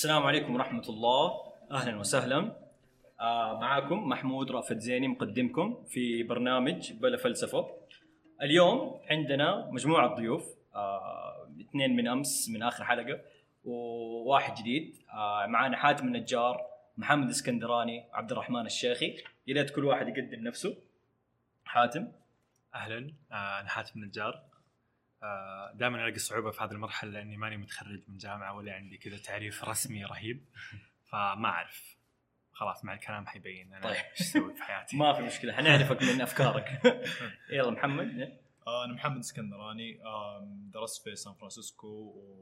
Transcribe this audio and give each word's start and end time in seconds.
السلام 0.00 0.22
عليكم 0.22 0.54
ورحمة 0.54 0.88
الله. 0.88 1.52
أهلا 1.70 1.98
وسهلا. 1.98 2.56
آه 3.20 3.58
معاكم 3.60 4.08
محمود 4.08 4.50
رافت 4.50 4.78
زيني 4.78 5.08
مقدمكم 5.08 5.84
في 5.84 6.22
برنامج 6.22 6.92
بلا 6.92 7.16
فلسفة. 7.16 7.70
اليوم 8.42 9.00
عندنا 9.10 9.70
مجموعة 9.70 10.14
ضيوف. 10.14 10.54
آه 10.74 11.48
اثنين 11.60 11.96
من 11.96 12.08
أمس 12.08 12.48
من 12.48 12.62
آخر 12.62 12.84
حلقة 12.84 13.20
وواحد 13.64 14.54
جديد. 14.54 14.96
آه 15.12 15.46
معانا 15.46 15.76
حاتم 15.76 16.06
النجار 16.06 16.66
محمد 16.96 17.28
اسكندراني 17.28 18.04
عبد 18.12 18.32
الرحمن 18.32 18.66
الشيخي. 18.66 19.16
يا 19.46 19.54
ريت 19.54 19.70
كل 19.70 19.84
واحد 19.84 20.08
يقدم 20.08 20.40
نفسه. 20.48 20.76
حاتم. 21.64 22.12
أهلا. 22.74 23.12
أنا 23.32 23.68
حاتم 23.68 24.02
النجار. 24.02 24.42
دائما 25.74 25.96
ألاقي 26.02 26.18
صعوبة 26.18 26.50
في 26.50 26.62
هذه 26.62 26.70
المرحلة 26.72 27.10
لأني 27.10 27.36
ماني 27.36 27.56
متخرج 27.56 28.02
من 28.08 28.16
جامعة 28.16 28.56
ولا 28.56 28.74
عندي 28.74 28.96
كذا 28.96 29.18
تعريف 29.18 29.64
رسمي 29.64 30.04
رهيب. 30.04 30.44
فما 31.10 31.48
أعرف. 31.48 31.96
خلاص 32.52 32.84
مع 32.84 32.94
الكلام 32.94 33.26
حيبين 33.26 33.74
أنا 33.74 33.82
طيب. 33.82 33.94
إيش 33.94 34.20
أسوي 34.20 34.54
في 34.54 34.62
حياتي. 34.62 34.96
ما 34.98 35.12
في 35.12 35.22
مشكلة. 35.22 35.52
حنعرفك 35.52 36.02
من 36.02 36.20
أفكارك. 36.20 36.80
يلا 37.52 37.70
محمد. 37.70 38.20
آه، 38.20 38.39
أنا 38.68 38.92
محمد 38.92 39.18
اسكندراني 39.18 40.00
درست 40.72 41.02
في 41.04 41.16
سان 41.16 41.34
فرانسيسكو 41.34 41.86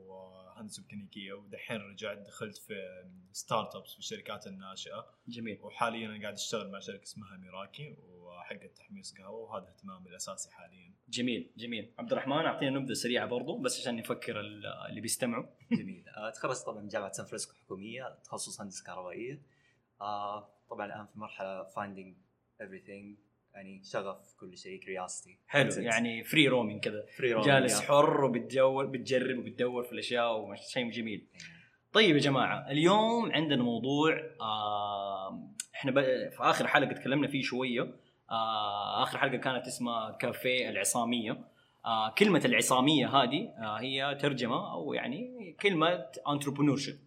وهندسة 0.06 0.82
ميكانيكية 0.82 1.32
ودحين 1.32 1.76
رجعت 1.80 2.18
دخلت 2.18 2.56
في 2.56 3.04
startups 3.32 3.92
في 3.92 3.98
الشركات 3.98 4.46
الناشئة. 4.46 5.06
جميل. 5.28 5.58
وحاليا 5.62 6.06
أنا 6.08 6.22
قاعد 6.22 6.34
أشتغل 6.34 6.70
مع 6.70 6.80
شركة 6.80 7.02
اسمها 7.02 7.36
ميراكي 7.36 7.96
وحقت 8.08 8.76
تحميص 8.76 9.14
قهوة 9.18 9.38
وهذا 9.40 9.68
اهتمامي 9.68 10.08
الأساسي 10.08 10.50
حاليا. 10.50 10.92
جميل 11.08 11.50
جميل. 11.56 11.92
عبد 11.98 12.12
الرحمن 12.12 12.32
أعطينا 12.36 12.78
نبذة 12.78 12.92
سريعة 12.92 13.26
برضو 13.26 13.58
بس 13.58 13.80
عشان 13.80 13.96
نفكر 13.96 14.40
ال- 14.40 14.66
اللي 14.66 15.00
بيستمعوا. 15.00 15.46
جميل. 15.72 16.08
آه، 16.08 16.30
تخرجت 16.30 16.62
طبعا 16.66 16.80
من 16.82 16.88
جامعة 16.88 17.12
سان 17.12 17.26
فرانسيسكو 17.26 17.54
حكومية 17.64 18.18
تخصص 18.24 18.60
هندسة 18.60 18.84
كهربائية. 18.84 19.42
آه، 20.00 20.48
طبعا 20.70 20.86
الآن 20.86 21.06
في 21.06 21.18
مرحلة 21.18 21.64
finding 21.64 22.16
everything. 22.62 23.27
يعني 23.54 23.82
شغف 23.84 24.34
كل 24.40 24.56
شيء 24.58 24.80
curiosity 24.80 25.38
حلو 25.46 25.70
يعني 25.76 26.24
free 26.24 26.48
roaming 26.48 26.84
كذا. 26.84 27.06
free 27.18 27.40
جالس 27.40 27.80
حر 27.80 28.24
وبتدور 28.24 28.86
بتجرب 28.86 29.38
وبتدور 29.38 29.84
في 29.84 29.92
الأشياء 29.92 30.40
وشيء 30.40 30.90
جميل. 30.90 31.26
طيب 31.92 32.14
يا 32.16 32.20
جماعة 32.20 32.70
اليوم 32.70 33.32
عندنا 33.32 33.62
موضوع 33.62 34.20
آه 34.40 35.52
إحنا 35.74 35.92
في 36.30 36.36
آخر 36.40 36.66
حلقة 36.66 36.92
تكلمنا 36.92 37.28
فيه 37.28 37.42
شوية. 37.42 37.94
آه 38.30 39.02
آخر 39.02 39.18
حلقة 39.18 39.36
كانت 39.36 39.66
اسمها 39.66 40.10
كافيه 40.10 40.70
العصامية. 40.70 41.44
آه 41.84 42.10
كلمة 42.10 42.42
العصامية 42.44 43.06
هذه 43.06 43.48
آه 43.58 43.80
هي 43.80 44.18
ترجمة 44.20 44.72
أو 44.72 44.92
يعني 44.92 45.52
كلمة 45.60 46.06
entrepreneurship 46.28 46.98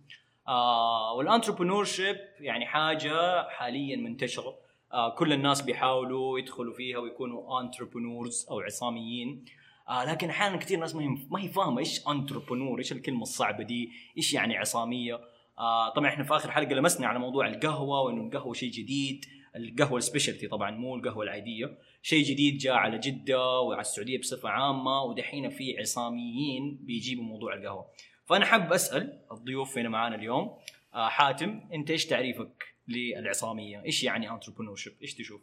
آه 0.48 1.14
وال 1.14 1.26
entrepreneurship 1.26 2.18
يعني 2.40 2.66
حاجة 2.66 3.48
حاليا 3.50 3.96
منتشرة. 3.98 4.71
كل 5.18 5.34
الناس 5.34 5.62
بيحاولوا 5.62 6.40
يدخلوا 6.40 6.74
فيها 6.74 6.98
ويكونوا 6.98 7.62
entrepreneurs 7.62 8.46
أو 8.52 8.60
عصاميين. 8.60 9.46
آه 9.90 10.12
لكن 10.12 10.30
أحيانا 10.30 10.58
كثير 10.58 10.80
ناس 10.80 10.96
ما 10.96 11.04
هي 11.04 11.08
ما 11.08 11.42
هي 11.42 11.48
فاهمة 11.48 11.80
إيش 11.80 12.08
entrepreneur 12.08 12.80
إيش 12.80 12.92
الكلمة 12.92 13.22
الصعبة 13.22 13.64
دي 13.64 13.92
إيش 14.18 14.34
يعني 14.34 14.58
عصامية. 14.58 15.20
آه 15.60 15.90
طبعا 15.90 16.08
إحنا 16.08 16.24
في 16.24 16.36
آخر 16.36 16.52
حلقة 16.52 16.74
لمسنا 16.74 17.08
على 17.08 17.20
موضوع 17.20 17.48
القهوة 17.48 18.02
وإنه 18.02 18.22
القهوة 18.22 18.54
شيء 18.54 18.72
جديد. 18.72 19.26
القهوة 19.56 19.98
ال 19.98 20.03
specialty 20.03 20.48
طبعا 20.48 20.72
مو 20.72 20.96
القهوة 20.96 21.24
العادية. 21.24 21.78
شيء 22.02 22.24
جديد 22.24 22.58
جاء 22.58 22.74
على 22.74 22.98
جدة 22.98 23.60
وعلى 23.60 23.82
السعودية 23.82 24.20
بصفة 24.20 24.50
عامة 24.50 25.04
ودحين 25.04 25.50
في 25.50 25.80
عصاميين 25.80 26.80
بيجيبوا 26.82 27.24
موضوع 27.24 27.54
القهوة. 27.54 27.86
فأنا 28.26 28.46
حاب 28.46 28.74
أسأل 28.74 29.20
الضيوف 29.32 29.78
هنا 29.78 29.90
معانا 29.90 30.16
اليوم. 30.16 30.58
آه 30.94 31.08
حاتم 31.08 31.62
أنت 31.74 31.92
إيش 31.92 32.06
تعريفك؟ 32.06 32.64
للعصامية 32.92 33.84
إيش 33.86 34.04
يعني 34.04 34.32
entrepreneur 34.32 34.80
إيش 35.02 35.14
تشوف 35.14 35.42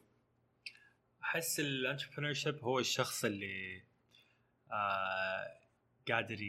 أحس 1.22 1.60
ال 1.60 1.66
entrepreneur 1.66 2.34
هو 2.62 2.78
الشخص 2.78 3.24
اللي 3.24 3.82
آه 4.72 5.58
قادر 6.08 6.42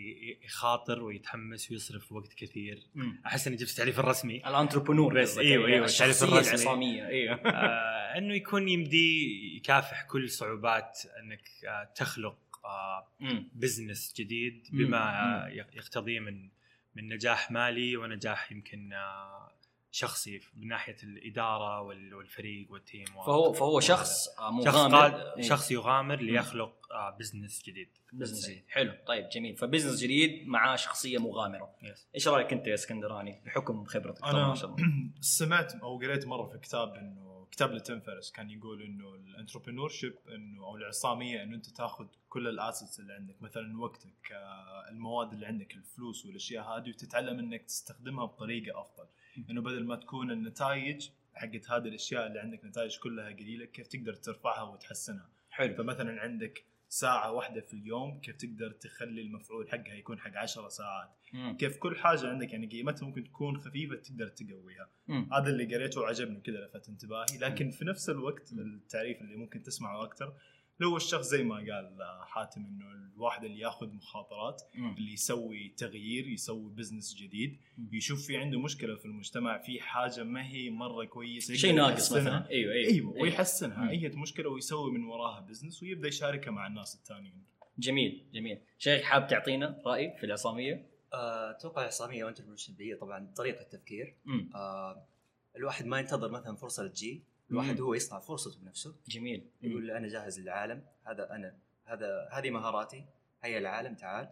يخاطر 0.44 1.04
ويتحمس 1.04 1.72
ويصرف 1.72 2.12
وقت 2.12 2.34
كثير 2.34 2.88
أحس 3.26 3.48
إني 3.48 3.56
جبت 3.56 3.70
التعريف 3.70 4.00
الرسمي 4.00 4.48
ال 4.48 4.53
entrepreneur 4.53 5.22
بس 5.22 5.38
أيوة، 5.38 5.68
أيوة، 5.68 5.86
التعريف 5.86 6.24
الرسمي. 6.24 6.50
العصامية 6.56 7.08
إيوه 7.08 7.36
آه 7.46 8.18
إنه 8.18 8.34
يكون 8.36 8.70
يمدي 8.70 9.58
يكافح 9.58 10.04
كل 10.04 10.30
صعوبات 10.30 11.00
إنك 11.20 11.50
آه 11.68 11.84
تخلق 11.96 12.38
آه 12.66 13.08
مم. 13.20 13.50
business 13.54 14.14
جديد 14.18 14.68
مم. 14.72 14.86
بما 14.86 14.98
مم. 14.98 15.34
آه، 15.34 15.48
يقتضيه 15.74 16.20
من 16.20 16.50
من 16.96 17.10
نجاح 17.14 17.52
مالي 17.52 17.98
ونجاح 17.98 18.52
يمكن 18.52 18.94
آه، 18.94 19.52
شخصي 19.92 20.40
من 20.56 20.68
ناحية 20.68 20.96
الإدارة 21.04 21.82
وال- 21.82 22.14
والفريق 22.14 22.72
وال 22.72 22.83
team 22.83 23.06
فهو 23.06 23.54
فهو 23.54 23.80
شخص 23.80 24.28
آه، 24.40 24.62
شخص 24.66 24.76
مغامر. 24.76 24.98
قاد 24.98 25.14
إيه. 25.38 25.44
شخص 25.50 25.72
يغامر 25.72 26.22
ليخلق 26.22 26.76
آه، 26.92 27.18
business 27.20 27.64
جديد. 27.64 27.90
business 28.14 28.46
جديد. 28.50 28.64
حلو. 28.68 28.94
طيب 29.08 29.30
جميل. 29.30 29.56
ف 29.58 29.62
business 29.62 30.00
جديد 30.04 30.48
مع 30.48 30.76
شخصية 30.76 31.18
مغامرة. 31.18 31.76
yes. 31.84 32.08
إيش 32.16 32.28
رأيك 32.28 32.54
أنت 32.54 32.68
يا 32.68 32.74
اسكندراني؟ 32.74 33.42
بحكم 33.46 33.86
خبرتك. 33.86 34.24
أنا 34.24 34.48
ما 34.48 34.56
شاء 34.56 34.70
الله. 34.70 34.86
سمعت 35.22 35.74
أو 35.76 35.98
قريت 35.98 36.28
مرة 36.28 36.46
في 36.48 36.58
كتاب 36.58 36.94
انه 36.96 37.48
كتاب 37.52 37.72
لتيم 37.72 38.00
فيريس 38.00 38.32
كان 38.32 38.50
يقول 38.50 38.82
إنه 38.82 39.16
ال 39.16 39.90
entrepreneurship 39.90 40.16
إنه 40.36 40.64
أو 40.66 40.76
العصامية 40.78 41.44
إنه 41.44 41.56
أنت 41.56 41.70
تاخذ 41.70 42.06
كل 42.30 42.48
ال 42.48 42.55
assets 42.55 43.00
اللي 43.00 43.14
عندك 43.14 43.42
مثلا 43.42 43.80
وقتك 43.82 44.32
آه، 44.32 44.90
المواد 44.90 45.34
اللي 45.34 45.46
عندك 45.46 45.74
الفلوس 45.76 46.26
والأشياء 46.26 46.64
هذه 46.78 46.90
وتتعلم 46.90 47.40
إنك 47.40 47.62
تستخدمها 47.62 48.26
بطريقة 48.26 48.82
أفضل. 48.82 49.06
إنه 49.50 49.62
بدل 49.62 49.86
ما 49.86 49.96
تكون 49.96 50.32
النتائج 50.32 51.10
حقت 51.34 51.72
هذه 51.72 51.88
الأشياء 51.88 52.28
اللي 52.28 52.40
عندك 52.40 52.66
نتائج 52.66 52.98
كلها 52.98 53.30
قليلة 53.30 53.66
كيف 53.66 53.88
تقدر 53.88 54.14
ترفعها 54.14 54.64
وتحسنها؟ 54.64 55.30
حلو. 55.50 55.76
فمثلا 55.76 56.22
عندك 56.22 56.64
ساعة 56.90 57.32
واحدة 57.32 57.62
في 57.62 57.74
اليوم 57.74 58.20
كيف 58.20 58.36
تقدر 58.36 58.72
تخلي 58.72 59.22
المفعول 59.22 59.70
حقها 59.70 59.94
يكون 59.94 60.20
حق 60.20 60.38
10 60.38 60.70
ساعات؟ 60.70 61.10
مم. 61.34 61.58
كيف 61.58 61.78
كل 61.78 61.96
حاجة 61.98 62.30
عندك 62.30 62.54
يعني 62.54 62.68
قيمتها 62.68 63.06
ممكن 63.06 63.24
تكون 63.24 63.58
خفيفة 63.58 63.96
تقدر 63.96 64.28
تقويها. 64.28 64.90
مم. 65.08 65.34
هذا 65.34 65.50
اللي 65.50 65.76
قريته 65.76 66.02
وعجبني 66.02 66.42
كذا 66.42 66.58
لفت 66.58 66.90
انتباهي. 66.90 67.38
لكن 67.40 67.70
في 67.70 67.86
نفس 67.86 68.10
الوقت 68.10 68.54
التعريف 68.54 69.22
اللي 69.22 69.36
ممكن 69.36 69.64
تسمعه 69.64 70.04
أكثر 70.04 70.34
اللي 70.80 70.92
هو 70.92 70.98
الشخص 70.98 71.26
زي 71.28 71.44
ما 71.44 71.56
قال 71.56 71.98
حاتم 72.22 72.66
إنه 72.66 72.86
الواحد 73.16 73.44
اللي 73.44 73.60
ياخذ 73.60 73.88
مخاطرات 73.94 74.62
مم. 74.76 74.96
اللي 74.98 75.14
يسوي 75.14 75.74
تغيير 75.78 76.28
يسوي 76.28 76.70
business 76.72 77.16
جديد 77.16 77.58
مم. 77.78 77.90
يشوف 77.94 78.28
في 78.28 78.38
عنده 78.38 78.60
مشكلة 78.60 78.96
في 78.96 79.06
المجتمع 79.06 79.58
في 79.58 79.82
حاجة 79.82 80.24
ما 80.24 80.48
هي 80.48 80.70
مرة 80.70 81.06
كويسة 81.06 81.54
شيء 81.54 81.74
ناقص 81.76 81.92
يحسنها. 81.92 82.22
مثلا 82.22 82.50
أيوه 82.50 82.74
أيوه 82.74 82.88
أيوه 82.94 83.12
ويحسنها 83.22 83.84
مم. 83.84 83.90
أي 83.90 84.10
مشكلة 84.10 84.50
ويسوي 84.50 84.92
من 84.92 85.04
وراها 85.04 85.40
business 85.40 85.84
ويبدأ 85.84 86.08
يشاركها 86.08 86.52
مع 86.52 86.68
الناس 86.68 86.96
الثانيين 86.96 87.44
جميل 87.80 88.26
جميل 88.34 88.62
شيخ 88.78 89.02
حاب 89.04 89.28
تعطينا 89.28 89.82
رأي 89.86 90.18
في 90.20 90.26
العصامية 90.26 90.90
آه، 91.14 91.52
أتوقع 91.52 91.82
العصامية 91.82 92.26
و 92.26 92.29
entrepreneurship 92.29 92.82
هي 92.82 92.96
طبعا 92.96 93.34
طريقة 93.36 93.64
تفكير 93.64 94.16
مم. 94.26 94.50
آه، 94.56 95.08
الواحد 95.56 95.86
ما 95.86 96.00
ينتظر 96.00 96.32
مثلا 96.32 96.56
فرصة 96.56 96.88
تجي 96.88 97.24
الواحد. 97.52 97.82
هو 97.82 97.94
يصنع 97.94 98.20
فرصته 98.20 98.60
بنفسه 98.62 98.96
جميل. 99.08 99.48
يقول 99.62 99.92
أنا 99.92 100.08
جاهز 100.08 100.40
للعالم 100.40 100.84
هذا 101.04 101.36
أنا 101.36 101.56
هذا 101.86 102.30
هذه 102.32 102.50
مهاراتي 102.50 103.06
هيا 103.44 103.58
العالم 103.58 103.96
تعال. 103.96 104.30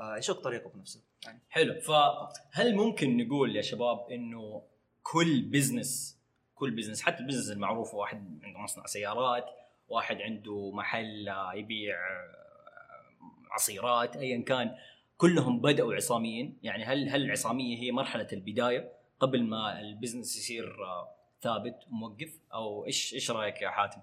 آه، 0.00 0.16
يشق 0.16 0.40
طريقه 0.40 0.70
بنفسه. 0.70 1.00
يعني 1.24 1.40
حلو. 1.48 1.80
فهل 1.80 2.74
ممكن 2.74 3.16
نقول 3.16 3.56
يا 3.56 3.62
شباب 3.62 4.10
إنه 4.10 4.62
كل 5.02 5.42
business 5.42 6.18
كل 6.54 6.70
business 6.70 7.02
حتى 7.02 7.20
ال 7.20 7.23
business 7.23 7.50
المعروف 7.50 7.94
واحد 7.94 8.40
عنده 8.42 8.58
مصنع 8.58 8.86
سيارات 8.86 9.44
واحد 9.88 10.16
عنده 10.16 10.70
محل 10.70 11.28
يبيع 11.54 11.96
آه، 11.96 12.48
عصيرات 13.50 14.16
ايا 14.16 14.42
كان 14.42 14.76
كلهم 15.16 15.60
بدأوا 15.60 15.94
عصاميين؟ 15.94 16.58
يعني 16.62 16.84
هل 16.84 17.08
هل 17.08 17.22
العصامية 17.22 17.78
هي 17.78 17.92
مرحلة 17.92 18.28
البداية 18.32 18.92
قبل 19.20 19.42
ما 19.42 19.80
ال 19.80 19.86
business 19.86 20.36
يصير 20.36 20.84
آه، 20.84 21.17
ثابت 21.40 21.84
وموقف 21.90 22.38
أو 22.52 22.86
إيش 22.86 23.14
إيش 23.14 23.30
رأيك 23.30 23.62
يا 23.62 23.70
حاتم؟ 23.70 24.00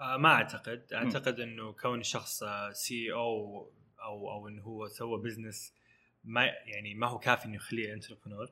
آه، 0.00 0.16
ما 0.16 0.28
أعتقد. 0.28 0.92
أعتقد 0.92 1.40
إنه 1.40 1.72
كون 1.72 2.02
شخص 2.02 2.44
COO 2.72 4.30
أو 4.30 4.48
إنه 4.48 4.62
هو 4.62 4.86
سوى 4.88 5.22
business 5.22 5.74
ما 6.24 6.44
يعني 6.44 6.94
ما 6.94 7.06
هو 7.06 7.18
كافي 7.18 7.44
إنه 7.44 7.54
يخليه 7.54 7.94
entrepreneur 7.94 8.50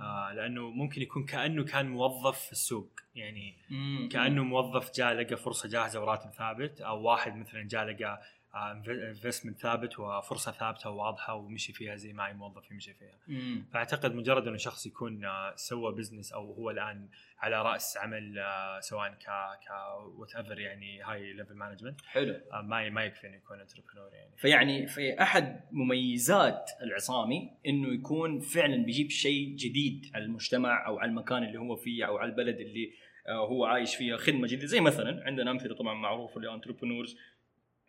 آه 0.00 0.32
لأنه 0.32 0.70
ممكن 0.70 1.02
يكون 1.02 1.24
كأنه 1.24 1.64
كان 1.64 1.88
موظف 1.88 2.38
في 2.40 2.52
السوق. 2.52 3.00
يعني 3.14 3.56
مم. 3.70 4.08
كأنه 4.12 4.44
موظف 4.44 4.94
جاء 4.94 5.12
لقى 5.12 5.36
فرصة 5.36 5.68
جاهزة 5.68 6.00
وراتب 6.00 6.30
ثابت 6.30 6.80
أو 6.80 7.02
واحد 7.02 7.36
مثلا 7.36 7.62
جاء 7.68 7.84
لقى 7.84 8.22
investment 8.54 9.58
ثابت 9.58 9.98
وفرصة 9.98 10.52
ثابتة 10.52 10.90
وواضحة 10.90 11.34
ومشي 11.34 11.72
فيها 11.72 11.96
زي 11.96 12.12
ما 12.12 12.26
أي 12.26 12.32
موظف 12.32 12.70
يمشي 12.70 12.94
فيها. 12.94 13.18
مم. 13.28 13.64
فأعتقد 13.72 14.14
مجرد 14.14 14.48
إنه 14.48 14.56
شخص 14.56 14.86
يكون 14.86 15.24
آه، 15.24 15.52
سوى 15.56 15.94
business 15.94 16.32
أو 16.32 16.52
هو 16.52 16.70
الآن 16.70 17.08
على 17.38 17.62
رأس 17.62 17.96
عمل 17.96 18.38
آه، 18.38 18.80
سواء 18.80 19.10
ك 19.10 19.24
ك 19.66 19.70
whatever 20.18 20.60
يعني 20.60 21.02
high 21.02 21.32
level 21.32 21.54
management 21.54 22.00
حلو. 22.00 22.40
ما 22.62 22.90
ما 22.90 23.04
يكفي 23.04 23.26
إنه 23.26 23.36
يكون 23.36 23.60
entrepreneur 23.60 24.12
يعني. 24.12 24.36
فيعني 24.36 24.86
في 24.86 25.22
أحد 25.22 25.60
مميزات 25.72 26.70
العصامي 26.82 27.50
إنه 27.66 27.94
يكون 27.94 28.40
فعلا 28.40 28.84
بيجيب 28.84 29.10
شيء 29.10 29.56
جديد 29.56 30.10
على 30.14 30.24
المجتمع 30.24 30.86
أو 30.86 30.98
على 30.98 31.08
المكان 31.08 31.42
اللي 31.42 31.58
هو 31.58 31.76
فيه 31.76 32.04
أو 32.04 32.18
على 32.18 32.30
البلد 32.30 32.60
اللي 32.60 32.92
آه، 33.28 33.46
هو 33.46 33.64
عايش 33.64 33.96
فيها 33.96 34.16
خدمة 34.16 34.46
جديدة. 34.46 34.66
زي 34.66 34.80
مثلا 34.80 35.22
عندنا 35.26 35.50
أمثلة 35.50 35.74
طبعا 35.74 35.94
معروفة 35.94 36.40
ل 36.40 36.45
entrepreneurs 36.45 37.16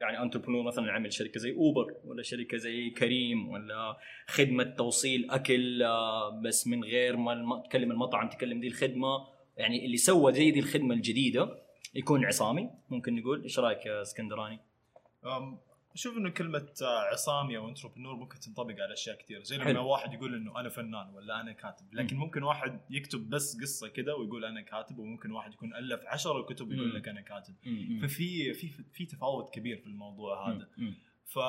يعني 0.01 0.21
entrepreneur 0.21 0.63
مثلا 0.63 0.91
عمل 0.91 1.13
شركة 1.13 1.39
زي 1.39 1.51
اوبر 1.51 1.95
ولا 2.05 2.23
شركة 2.23 2.57
زي 2.57 2.89
كريم 2.89 3.49
ولا 3.49 3.97
خدمة 4.27 4.63
توصيل 4.63 5.31
أكل 5.31 5.83
آه، 5.83 6.41
بس 6.41 6.67
من 6.67 6.83
غير 6.83 7.17
ما 7.17 7.63
تكلم 7.69 7.91
المطعم 7.91 8.29
تكلم 8.29 8.59
دي 8.59 8.67
الخدمة 8.67 9.27
يعني 9.57 9.85
اللي 9.85 9.97
سوى 9.97 10.33
زي 10.33 10.51
دي 10.51 10.59
الخدمة 10.59 10.95
الجديدة 10.95 11.57
يكون 11.95 12.25
عصامي 12.25 12.69
ممكن 12.89 13.15
نقول 13.15 13.43
إيش 13.43 13.59
رأيك 13.59 13.85
يا 13.85 14.01
اسكندراني؟ 14.01 14.59
أشوف 15.93 16.17
إنه 16.17 16.29
كلمة 16.29 16.67
آه، 16.81 16.99
عصامي 16.99 17.57
أو 17.57 17.69
entrepreneur 17.69 18.15
ممكن 18.15 18.39
تنطبق 18.39 18.73
على 18.73 18.93
أشياء 18.93 19.17
كثير 19.17 19.43
زي 19.43 19.57
لما. 19.57 19.79
واحد 19.79 20.13
يقول 20.13 20.35
إنه 20.35 20.59
أنا 20.59 20.69
فنان 20.69 21.09
ولا 21.09 21.41
أنا 21.41 21.51
كاتب 21.51 21.93
لكن 21.93 22.15
مم. 22.15 22.21
ممكن 22.21 22.43
واحد 22.43 22.81
يكتب 22.89 23.29
بس 23.29 23.61
قصة 23.61 23.87
كده 23.87 24.15
ويقول 24.15 24.45
أنا 24.45 24.61
كاتب 24.61 24.97
وممكن 24.99 25.31
واحد 25.31 25.53
يكون 25.53 25.75
ألف 25.75 26.01
عشرة 26.05 26.41
كتب 26.41 26.65
مم. 26.65 26.71
ويقول 26.71 26.95
لك 26.95 27.07
أنا 27.07 27.21
كاتب 27.21 27.55
ففي 28.01 28.53
في 28.53 28.69
في 28.93 29.05
تفاوت 29.05 29.53
كبير 29.53 29.77
في 29.77 29.87
الموضوع 29.87 30.49
هذا. 30.49 30.67
ف 31.25 31.39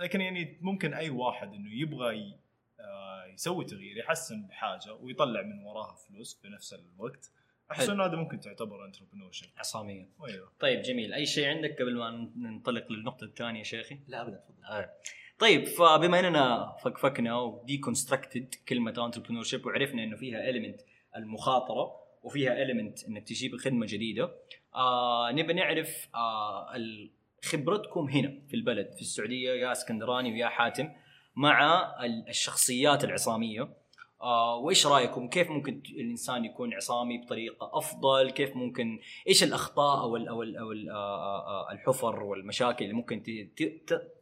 لكن 0.00 0.20
يعني 0.20 0.58
ممكن 0.60 0.94
أي 0.94 1.10
واحد 1.10 1.54
إنه 1.54 1.72
يبغى. 1.80 2.38
آه، 2.80 3.26
يسوي 3.26 3.64
تغيير 3.64 3.96
يحسن 3.96 4.46
بحاجة 4.46 4.94
ويطلع 4.94 5.42
من 5.42 5.58
وراها 5.64 5.94
فلوس 5.94 6.40
في 6.42 6.48
نفس 6.48 6.74
الوقت 6.74 7.30
أحس. 7.72 7.88
إنه 7.88 8.04
هذا 8.04 8.16
ممكن 8.16 8.40
تعتبر 8.40 8.84
entrepreneurship 8.84 9.48
عصامية. 9.56 10.08
أيوه. 10.28 10.52
طيب 10.60 10.82
جميل. 10.82 11.12
أي 11.14 11.26
شيء 11.26 11.48
عندك 11.48 11.82
قبل 11.82 11.96
ما 11.96 12.30
ننطلق 12.36 12.92
للنقطة 12.92 13.24
الثانية 13.24 13.62
شيخي؟ 13.62 13.98
لا 14.08 14.22
ابدا 14.22 14.36
تفضل. 14.36 14.64
آه. 14.64 14.90
طيب 15.38 15.64
فبما 15.66 16.20
إننا 16.20 16.76
فكفكنا 16.84 17.38
و 17.40 17.48
deconstructed 17.48 18.54
كلمة 18.68 19.04
entrepreneurship 19.06 19.66
وعرفنا 19.66 20.04
إنه 20.04 20.16
فيها 20.16 20.48
element 20.50 20.80
المخاطرة 21.16 22.02
وفيها 22.22 22.62
اليمنت 22.62 23.04
إنك 23.04 23.28
تجيب 23.28 23.56
خدمة 23.56 23.86
جديدة 23.86 24.32
آه 24.74 25.30
نبي 25.32 25.52
نعرف 25.52 26.08
آه 26.14 26.76
ال- 26.76 27.10
خبرتكم 27.44 28.08
هنا 28.08 28.38
في 28.48 28.54
البلد 28.56 28.92
في 28.94 29.00
السعودية 29.00 29.50
يا 29.50 29.72
إسكندراني 29.72 30.32
ويا 30.32 30.46
حاتم 30.48 30.88
مع 31.34 31.86
ال- 32.04 32.28
الشخصيات 32.28 33.04
العصامية. 33.04 33.68
آه 34.22 34.56
وإيش 34.56 34.86
رأيكم؟ 34.86 35.28
كيف 35.28 35.50
ممكن 35.50 35.82
الإنسان 35.90 36.44
يكون 36.44 36.74
عصامي 36.74 37.18
بطريقة 37.18 37.70
أفضل؟ 37.78 38.30
كيف 38.30 38.56
ممكن 38.56 38.98
إيش 39.28 39.42
الأخطاء 39.42 40.00
أو 40.00 40.16
أو 40.16 40.42
أو 40.42 40.72
آه، 40.90 41.46
آه، 41.46 41.72
الحفر 41.72 42.22
والمشاكل 42.22 42.84
اللي 42.84 42.96
ممكن 42.96 43.22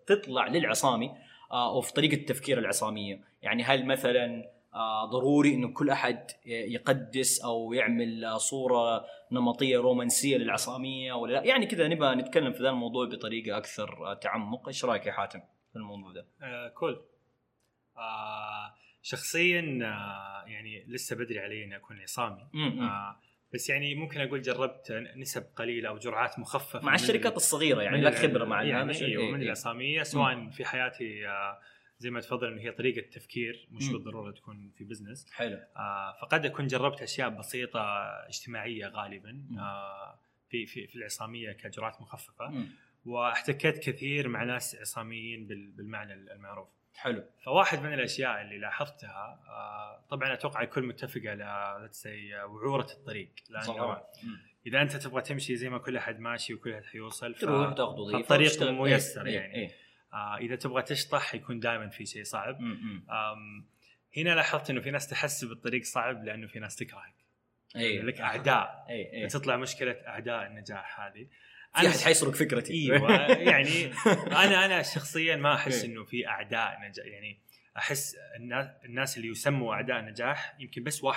تطلع 0.07 0.47
للعصامي 0.47 1.11
وفي 1.75 1.93
طريقة 1.93 2.15
التفكير 2.15 2.59
العصامية؟ 2.59 3.21
يعني 3.43 3.63
هل 3.63 3.87
مثلا 3.87 4.51
ضروري 5.11 5.55
إنه 5.55 5.69
كل 5.69 5.91
أحد 5.91 6.31
يقدس 6.47 7.45
أو 7.45 7.73
يعمل 7.73 8.41
صورة 8.41 9.05
نمطية 9.33 9.79
رومانسية 9.79 10.37
للعصامية 10.37 11.13
ولا 11.13 11.33
لا؟ 11.33 11.43
يعني 11.43 11.67
كذا 11.67 11.89
نبغى 11.89 12.15
نتكلم 12.15 12.53
في 12.53 12.63
ذا 12.63 12.71
الموضوع 12.71 13.07
بطريقة 13.07 13.57
أكثر 13.57 14.15
تعمق. 14.15 14.69
إيش 14.69 14.85
رأيك 14.85 15.07
يا 15.07 15.13
حاتم 15.13 15.41
في 15.73 15.77
الموضوع 15.77 16.13
ده؟ 16.13 16.27
آه 17.97 18.80
شخصيا 19.03 19.79
آه 19.83 20.45
يعني 20.47 20.85
لسه 20.89 21.17
بدري 21.17 21.39
علي 21.41 21.65
إني 21.65 21.77
أكون 21.77 22.01
عصامي. 22.01 22.49
آه 22.55 23.21
بس 23.55 23.71
يعني 23.71 23.95
ممكن 23.95 24.21
أقول 24.21 24.43
جربت 24.43 24.93
نسب 25.17 25.47
قليلة 25.57 25.89
أو 25.89 25.99
جرعات 25.99 26.39
مخففة 26.39 26.81
مع 26.87 26.95
الشركات 26.95 27.33
ال- 27.33 27.37
الصغيرة 27.37 27.83
يعني 27.83 28.01
لك 28.01 28.15
خبرة 28.15 28.45
مع 28.45 28.63
يعني. 28.63 28.93
إيوه 28.93 29.23
إيه، 29.25 29.31
من 29.33 29.39
إيه. 29.39 29.47
العصامية 29.47 30.03
سواء 30.03 30.49
في 30.51 30.65
حياتي 30.65 31.29
آه 31.29 31.59
زي 31.99 32.11
ما 32.11 32.21
تفضل 32.21 32.47
إنه 32.53 32.61
هي 32.63 32.73
طريقة 32.73 33.09
تفكير 33.11 33.69
مش 33.71 33.85
مم. 33.87 33.93
بالضرورة 33.93 34.31
تكون 34.33 34.71
في 34.77 34.85
بزنس 34.85 35.33
حلو 35.33 35.57
آه 35.77 36.17
فقد 36.23 36.47
أكون 36.47 36.67
جربت 36.67 37.03
أشياء 37.03 37.29
بسيطة 37.29 37.81
اجتماعية 38.29 38.87
غالبا 38.87 39.47
آه 39.59 40.21
في 40.51 40.67
في 40.67 40.87
في 40.87 40.97
العصامية 40.97 41.53
كجرعات 41.53 42.01
مخففة 42.01 42.49
م. 42.51 42.67
وأحتكيت 43.05 43.79
كثير 43.79 44.29
مع 44.29 44.45
ناس 44.45 44.77
عصاميين 44.81 45.47
بال- 45.47 45.71
بالمعنى 45.71 46.13
المعروف 46.15 46.69
حلو. 46.97 47.25
فواحد 47.45 47.83
من 47.83 47.95
الأشياء 47.95 48.41
اللي 48.41 48.59
لاحظتها 48.59 49.41
آه، 49.49 50.05
طبعا 50.11 50.33
أتوقع 50.33 50.63
الكل 50.63 50.83
متفق 50.83 51.21
على 51.25 51.91
وعورة 52.45 52.87
الطريق. 52.91 53.31
لأنه. 53.51 54.03
إذا 54.67 54.83
أنت 54.83 54.97
تبغى 54.97 55.23
تمشي 55.23 55.57
زي 55.57 55.69
ما 55.69 55.79
كل 55.79 55.97
أحد 55.97 56.21
ماشي 56.21 56.55
وكل 56.55 56.73
أحد 56.73 56.85
حيوصل 56.85 57.35
تروح 57.35 57.73
تاخذ 57.75 57.99
وظيفة 57.99 58.19
فالطريق 58.19 58.49
وتشتغل. 58.49 58.75
ميسر 58.75 59.27
إيه، 59.27 59.35
يعني. 59.35 59.55
إيه. 59.55 59.71
آه، 60.13 60.37
إذا 60.37 60.57
تبغى 60.57 60.83
تشطح 60.83 61.35
يكون 61.35 61.61
دائما 61.61 61.89
في 61.89 62.07
شيء 62.07 62.25
صعب. 62.25 62.59
هنا 64.17 64.31
لاحظت 64.35 64.71
إنه 64.71 64.81
في 64.81 64.91
ناس 64.91 65.09
تحسب 65.09 65.53
الطريق 65.53 65.83
صعب 65.83 66.25
لأنه 66.25 66.47
في 66.47 66.59
ناس 66.59 66.77
تكرهك. 66.77 67.15
إيه. 67.77 68.03
لك 68.03 68.21
أعداء. 68.21 68.87
إيه 68.89 69.13
إيه. 69.13 69.29
تطلع 69.29 69.57
مشكلة 69.57 69.93
أعداء 69.93 70.47
النجاح 70.47 71.01
هذه. 71.01 71.27
في 71.75 71.89
أحد 71.89 71.99
حيسرق 71.99 72.35
فكرتي 72.35 72.73
إيوه 72.73 73.11
يعني 73.27 73.93
أنا 74.45 74.65
أنا 74.67 74.83
شخصيا 74.83 75.37
ما 75.37 75.55
أحس 75.55 75.85
إيه. 75.85 75.91
إنه 75.91 76.05
في 76.05 76.29
أعداء 76.29 76.79
نجاح 76.89 77.07
يعني 77.07 77.39
أحس 77.77 78.17
الناس 78.37 78.67
الناس 78.85 79.17
اللي 79.17 79.29
يسموا 79.29 79.75
أعداء 79.75 80.05
نجاح 80.05 80.57
يمكن 80.59 80.85
بس 80.85 81.05
1% 81.05 81.09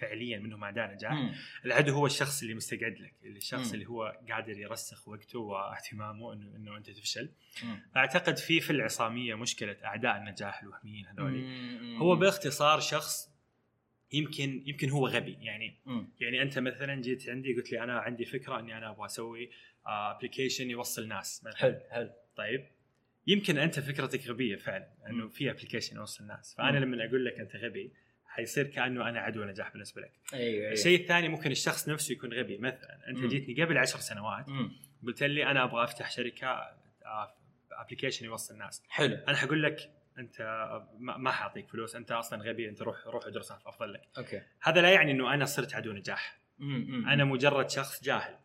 فعليا 0.00 0.38
منهم 0.38 0.64
أعداء 0.64 0.94
نجاح 0.94 1.12
م. 1.12 1.34
العدو 1.64 1.94
هو 1.94 2.06
الشخص 2.06 2.42
اللي 2.42 2.54
مستقعد 2.54 2.98
لك 3.00 3.14
اللي 3.24 3.38
الشخص 3.38 3.68
مم. 3.68 3.74
اللي 3.74 3.86
هو 3.86 4.20
قادر 4.30 4.58
يرسخ 4.58 5.08
وقته 5.08 5.38
واهتمامه 5.38 6.32
إنه 6.32 6.56
إنه 6.56 6.76
أنت 6.76 6.90
تفشل 6.90 7.30
م. 7.62 7.76
أعتقد 7.96 8.36
في 8.36 8.60
في 8.60 8.70
العصامية 8.70 9.34
مشكلة 9.34 9.76
أعداء 9.84 10.16
النجاح 10.16 10.62
الوهميين 10.62 11.06
هذول. 11.06 11.96
هو 11.96 12.16
باختصار 12.16 12.80
شخص 12.80 13.36
يمكن 14.12 14.62
يمكن 14.66 14.90
هو 14.90 15.08
غبي 15.08 15.38
يعني 15.40 15.76
م. 15.86 16.04
يعني 16.20 16.42
أنت 16.42 16.58
مثلا 16.58 17.02
جيت 17.02 17.28
عندي 17.28 17.54
قلت 17.54 17.72
لي 17.72 17.82
أنا 17.82 17.98
عندي 17.98 18.24
فكرة 18.24 18.58
إني 18.58 18.76
أنا 18.76 18.90
أبغى 18.90 19.06
أسوي 19.06 19.50
application 19.86 20.70
يوصل 20.70 21.08
ناس 21.08 21.44
مثلا. 21.44 21.58
حلو 21.58 21.80
حلو. 21.90 22.10
طيب. 22.36 22.66
يمكن 23.26 23.58
أنت 23.58 23.80
فكرتك 23.80 24.28
غبية 24.28 24.56
فعلا 24.56 24.88
إنه 25.06 25.24
مم. 25.24 25.28
في 25.28 25.50
application 25.50 25.96
يوصل 25.96 26.22
الناس 26.22 26.54
فأنا 26.54 26.80
مم. 26.80 26.94
لما 26.94 27.04
أقول 27.04 27.24
لك 27.24 27.38
أنت 27.38 27.56
غبي 27.56 27.92
حيصير 28.26 28.66
كأنه 28.66 29.08
أنا 29.08 29.20
عدو 29.20 29.44
نجاح 29.44 29.72
بالنسبة 29.72 30.02
لك. 30.02 30.12
أيوه 30.34 30.44
أيوه. 30.44 30.72
الشيء 30.72 31.00
الثاني 31.00 31.28
ممكن 31.28 31.50
الشخص 31.50 31.88
نفسه 31.88 32.12
يكون 32.12 32.32
غبي. 32.32 32.58
مثلا 32.58 33.08
أنت 33.08 33.18
مم. 33.18 33.28
جيتني 33.28 33.64
قبل 33.64 33.78
عشر 33.78 33.98
سنوات. 33.98 34.46
قلت 35.06 35.22
لي 35.22 35.50
أنا 35.50 35.64
أبغى 35.64 35.84
أفتح 35.84 36.10
شركة 36.10 36.76
application 37.72 38.24
يوصل 38.24 38.54
الناس 38.54 38.82
حلو. 38.88 39.14
أنا 39.14 39.36
حقول 39.36 39.62
لك 39.62 39.90
أنت 40.18 40.42
ما 40.98 41.30
حأعطيك 41.32 41.68
فلوس. 41.68 41.96
أنت 41.96 42.12
أصلا 42.12 42.42
غبي 42.42 42.68
أنت 42.68 42.82
روح 42.82 43.06
روح 43.06 43.26
ادرس 43.26 43.52
أفضل 43.52 43.92
لك. 43.92 44.02
okay. 44.18 44.42
هذا 44.62 44.80
لا 44.80 44.90
يعني 44.90 45.12
إنه 45.12 45.34
أنا 45.34 45.44
صرت 45.44 45.74
عدو 45.74 45.92
نجاح. 45.92 46.40
م. 46.58 47.00
م. 47.00 47.08
أنا 47.08 47.24
مجرد 47.24 47.70
شخص 47.70 48.04
جاهل. 48.04 48.36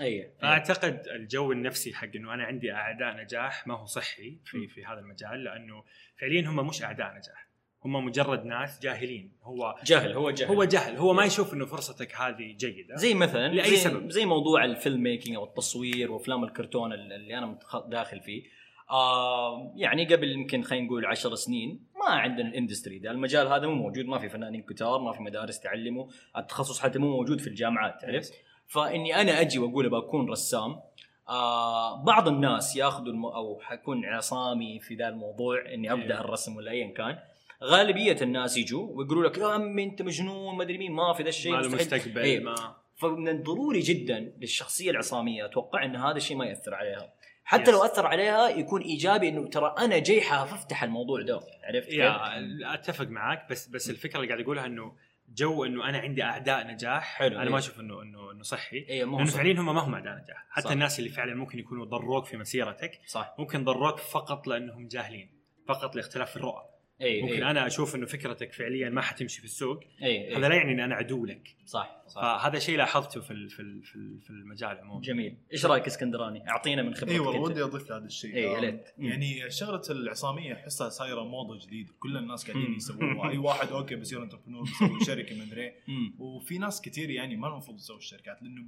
أيوه 0.00 0.30
فأعتقد 0.40 1.08
الجو 1.08 1.52
النفسي 1.52 1.94
حق 1.94 2.08
إنه 2.16 2.34
أنا 2.34 2.44
عندي 2.44 2.72
أعداء 2.72 3.16
نجاح 3.16 3.66
ما 3.66 3.74
هو 3.74 3.86
صحي 3.86 4.38
في 4.44 4.68
في 4.68 4.84
هذا 4.84 4.98
المجال 4.98 5.44
لأنه 5.44 5.84
فعليا 6.16 6.48
هم 6.48 6.66
مش 6.66 6.82
أعداء 6.82 7.16
نجاح. 7.16 7.46
هم 7.84 8.04
مجرد 8.04 8.44
ناس 8.44 8.80
جاهلين. 8.82 9.32
هو 9.42 9.76
جهل 9.84 10.12
هو 10.12 10.30
جهل. 10.30 10.48
هو 10.48 10.64
جهل. 10.64 10.96
هو 10.96 11.12
ما 11.12 11.24
يشوف 11.24 11.54
إنه 11.54 11.66
فرصتك 11.66 12.16
هذه 12.16 12.56
جيدة. 12.56 12.96
زي 12.96 13.14
مثلا 13.14 13.48
لأي 13.48 13.70
زي 13.70 13.76
سبب. 13.76 14.10
زي 14.10 14.24
موضوع 14.24 14.64
ال 14.64 14.72
film 14.72 15.02
making 15.02 15.36
أو 15.36 15.44
التصوير 15.44 16.12
وأفلام 16.12 16.44
الكرتون 16.44 16.92
اللي 16.92 17.38
أنا 17.38 17.58
داخل 17.86 18.20
فيه. 18.20 18.42
آه 18.90 19.72
يعني 19.76 20.14
قبل 20.14 20.32
يمكن 20.32 20.62
خلينا 20.62 20.86
نقول 20.86 21.06
عشر 21.06 21.34
سنين 21.34 21.86
ما 21.98 22.14
عندنا 22.14 22.48
ال 22.48 22.54
industry 22.54 22.98
ده. 22.98 23.10
المجال 23.10 23.46
هذا 23.46 23.66
مو 23.66 23.74
موجود. 23.74 24.04
ما 24.04 24.18
في 24.18 24.28
فنانين 24.28 24.62
كتار 24.62 24.98
ما 24.98 25.12
في 25.12 25.22
مدارس 25.22 25.60
تعلمه 25.60 26.08
التخصص 26.36 26.80
حتى 26.80 26.98
مو 26.98 27.10
موجود 27.10 27.40
في 27.40 27.46
الجامعات 27.46 28.04
عرفت؟ 28.04 28.34
فإني 28.68 29.20
أنا 29.20 29.40
أجي 29.40 29.58
وأقول 29.58 29.88
بكون 29.90 30.30
رسام 30.30 30.80
آه 31.28 32.04
بعض 32.04 32.28
الناس 32.28 32.76
ياخذوا 32.76 33.12
الم... 33.12 33.24
أو 33.26 33.60
حكون 33.62 34.04
عصامي 34.04 34.80
في 34.80 34.94
ذا 34.94 35.08
الموضوع 35.08 35.74
إني 35.74 35.92
أبدأ 35.92 36.14
أيوه. 36.14 36.20
الرسم 36.20 36.56
ولا 36.56 36.70
ايا 36.70 36.92
كان 36.94 37.18
غالبية 37.64 38.16
الناس 38.22 38.56
يجوا 38.56 38.88
ويقولوا 38.92 39.28
لك 39.28 39.38
يا 39.38 39.46
عمي 39.46 39.84
أنت 39.84 40.02
مجنون 40.02 40.56
ما 40.56 40.62
أدري 40.62 40.78
مين 40.78 40.92
ما 40.92 41.12
في 41.12 41.22
ذا 41.22 41.28
الشيء 41.28 41.52
ما 41.52 41.56
له 41.56 41.68
مستحيل. 41.68 41.98
مستقبل 41.98 42.20
إيه. 42.20 42.40
ما 42.40 42.74
فمن 42.96 43.28
الضروري 43.28 43.80
جدا 43.80 44.32
للشخصية 44.40 44.90
العصامية 44.90 45.44
أتوقع 45.44 45.84
إن 45.84 45.96
هذا 45.96 46.16
الشيء 46.16 46.36
ما 46.36 46.44
يأثر 46.44 46.74
عليها 46.74 47.12
حتى 47.44 47.64
Yes. 47.64 47.74
لو 47.74 47.84
أثر 47.84 48.06
عليها 48.06 48.48
يكون 48.48 48.82
إيجابي 48.82 49.28
إنه 49.28 49.48
ترى 49.48 49.74
أنا 49.78 49.98
جاي 49.98 50.20
حافتح 50.20 50.82
الموضوع 50.82 51.22
ده 51.22 51.40
عرفت 51.64 51.88
كيف؟ 51.88 51.98
يا 51.98 52.74
أتفق 52.74 53.06
معك 53.06 53.46
بس 53.50 53.68
بس 53.68 53.90
الفكرة 53.90 54.16
اللي 54.16 54.28
قاعد 54.28 54.40
أقولها 54.40 54.66
إنه 54.66 54.92
جو 55.28 55.64
إنه 55.64 55.88
أنا 55.88 55.98
عندي 55.98 56.22
أعداء 56.22 56.66
نجاح 56.66 57.04
حلو، 57.18 57.36
أنا 57.36 57.44
إيه. 57.44 57.50
ما 57.50 57.58
أشوف 57.58 57.80
انه 57.80 58.02
انه 58.02 58.32
إنه 58.32 58.42
صحي 58.42 58.86
اي 58.90 59.04
مو 59.04 59.18
لأنه. 59.18 59.30
فعليا 59.30 59.60
هم 59.60 59.74
ما 59.74 59.80
هم 59.80 59.94
أعداء 59.94 60.14
نجاح 60.22 60.46
حتى 60.50 60.64
صح. 60.64 60.70
الناس 60.70 60.98
اللي 60.98 61.10
فعلا 61.10 61.34
ممكن 61.34 61.58
يكونوا 61.58 61.84
ضروك 61.84 62.26
في 62.26 62.36
مسيرتك 62.36 63.00
صح 63.06 63.34
ممكن 63.38 63.64
ضروك 63.64 63.98
فقط 63.98 64.46
لأنهم 64.46 64.88
جاهلين 64.88 65.40
فقط 65.68 65.96
لاختلاف 65.96 66.36
الرؤى 66.36 66.75
إي 67.02 67.22
ممكن 67.22 67.34
إي. 67.34 67.50
أنا 67.50 67.66
أشوف 67.66 67.94
إنه 67.94 68.06
فكرتك 68.06 68.52
فعليا 68.52 68.88
ما 68.90 69.00
حتمشي 69.00 69.38
في 69.38 69.44
السوق. 69.44 69.80
إي 70.02 70.34
هذا 70.36 70.48
لا 70.48 70.54
يعني 70.54 70.72
إن 70.72 70.80
أنا 70.80 70.94
عدو 70.94 71.26
لك. 71.26 71.56
صح 71.64 72.02
صح. 72.06 72.20
فهذا 72.22 72.58
شيء 72.58 72.76
لاحظته 72.78 73.20
في 73.20 73.30
ال- 73.30 73.50
في 73.50 73.60
ال- 73.60 73.82
في 73.82 73.96
ال- 73.96 74.20
في 74.20 74.30
المجال 74.30 74.78
عموما. 74.78 75.00
جميل. 75.00 75.36
إيش 75.52 75.66
رأيك 75.66 75.86
إسكندراني؟ 75.86 76.48
أعطينا 76.48 76.82
من 76.82 76.94
خبرتك 76.94 77.12
إي 77.12 77.18
والله. 77.18 77.40
ودي 77.40 77.62
أضيف 77.62 77.90
لهذا 77.90 78.04
الشيء. 78.04 78.34
إي، 78.36 78.42
يا 78.42 78.60
ليت. 78.60 78.84
يعني 78.98 79.50
شغلة 79.50 79.82
العصامية 79.90 80.54
احسها 80.54 80.88
صايرة 80.88 81.24
موضة 81.24 81.58
جديدة. 81.66 81.92
كل 81.98 82.16
الناس 82.16 82.50
قاعدين. 82.50 82.74
يسووها. 82.74 83.30
أي 83.30 83.38
واحد 83.38 83.68
okay 83.68 83.96
بصير 83.96 84.22
entrepreneur 84.22 84.62
بيسوي 84.62 85.04
شركة 85.06 85.36
مدري 85.46 85.72
مم. 85.88 86.14
وفي 86.18 86.58
ناس 86.58 86.80
كثير 86.82 87.10
يعني 87.10 87.36
ما 87.36 87.48
المفروض 87.48 87.76
تسوي 87.76 87.96
الشركات 87.96 88.42
لأنه 88.42 88.64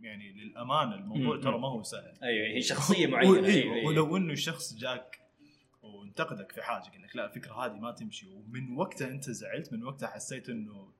يعني 0.00 0.32
للأمانة 0.32 0.94
الموضوع. 0.94 1.40
ترى 1.40 1.58
ما 1.58 1.68
هو 1.68 1.82
سهل. 1.82 2.14
أيوه 2.22 2.46
هي 2.56 2.62
شخصية 2.62 3.06
معينة. 3.06 3.34
أيوة، 3.46 3.74
أيوه. 3.74 3.86
ولو 3.86 4.16
إنه 4.16 4.34
شخص 4.34 4.74
جاك 4.74 5.18
وانتقدك 6.12 6.52
في 6.52 6.62
حاجة 6.62 6.90
قال 6.90 7.02
لك 7.02 7.16
لا 7.16 7.24
الفكرة 7.24 7.66
هذه 7.66 7.78
ما 7.78 7.92
تمشي. 7.92 8.26
ومن 8.26 8.76
وقتها 8.76 9.08
أنت 9.08 9.30
زعلت 9.30 9.72
من 9.72 9.84
وقتها 9.84 10.08
حسيت 10.08 10.48
إنه 10.48 10.92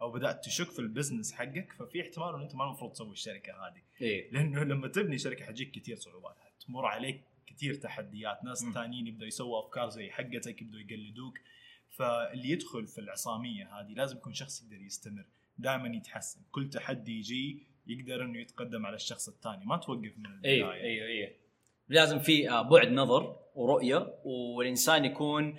أو 0.00 0.10
بدأت 0.10 0.44
تشك 0.44 0.70
في 0.70 0.78
ال 0.78 0.84
business 0.84 1.32
حقك 1.32 1.72
ففي 1.72 2.02
احتمال 2.02 2.34
إنه 2.34 2.42
أنت 2.42 2.54
ما 2.54 2.64
المفروض 2.64 2.92
تسوي 2.92 3.12
الشركة 3.12 3.52
هذه. 3.52 3.82
إيه. 4.00 4.32
لأنه 4.32 4.64
لما 4.64 4.88
تبني 4.88 5.18
شركة 5.18 5.44
حتجيك 5.44 5.70
كثير 5.70 5.96
صعوبات. 5.96 6.36
تمر 6.66 6.86
عليك 6.86 7.24
كثير 7.46 7.74
تحديات. 7.74 8.44
ناس. 8.44 8.64
ثانيين 8.74 9.06
يبدأوا 9.06 9.28
يسووا 9.28 9.60
أفكار 9.60 9.88
زي 9.88 10.10
حقتك 10.10 10.62
يبدأوا 10.62 10.82
يقلدوك. 10.82 11.38
فاللي 11.90 12.50
يدخل 12.50 12.86
في 12.86 13.00
العصامية 13.00 13.80
هذه 13.80 13.92
لازم 13.92 14.16
يكون 14.16 14.32
شخص 14.32 14.62
يقدر 14.62 14.82
يستمر 14.82 15.24
دائما 15.58 15.96
يتحسن. 15.96 16.40
كل 16.52 16.70
تحدي 16.70 17.18
يجي 17.18 17.62
يقدر 17.86 18.24
إنه 18.24 18.38
يتقدم 18.38 18.86
على 18.86 18.96
الشخص 18.96 19.28
الثاني. 19.28 19.64
ما 19.64 19.76
توقف 19.76 20.18
من 20.18 20.26
البداية. 20.26 20.54
أيوه 20.54 20.74
أيوه 20.74 21.06
أيوه 21.06 21.30
لازم 21.90 22.18
في 22.18 22.50
آه، 22.50 22.62
بعد 22.62 22.88
نظر 22.88 23.36
ورؤية 23.54 24.14
والإنسان 24.24 25.04
يكون 25.04 25.56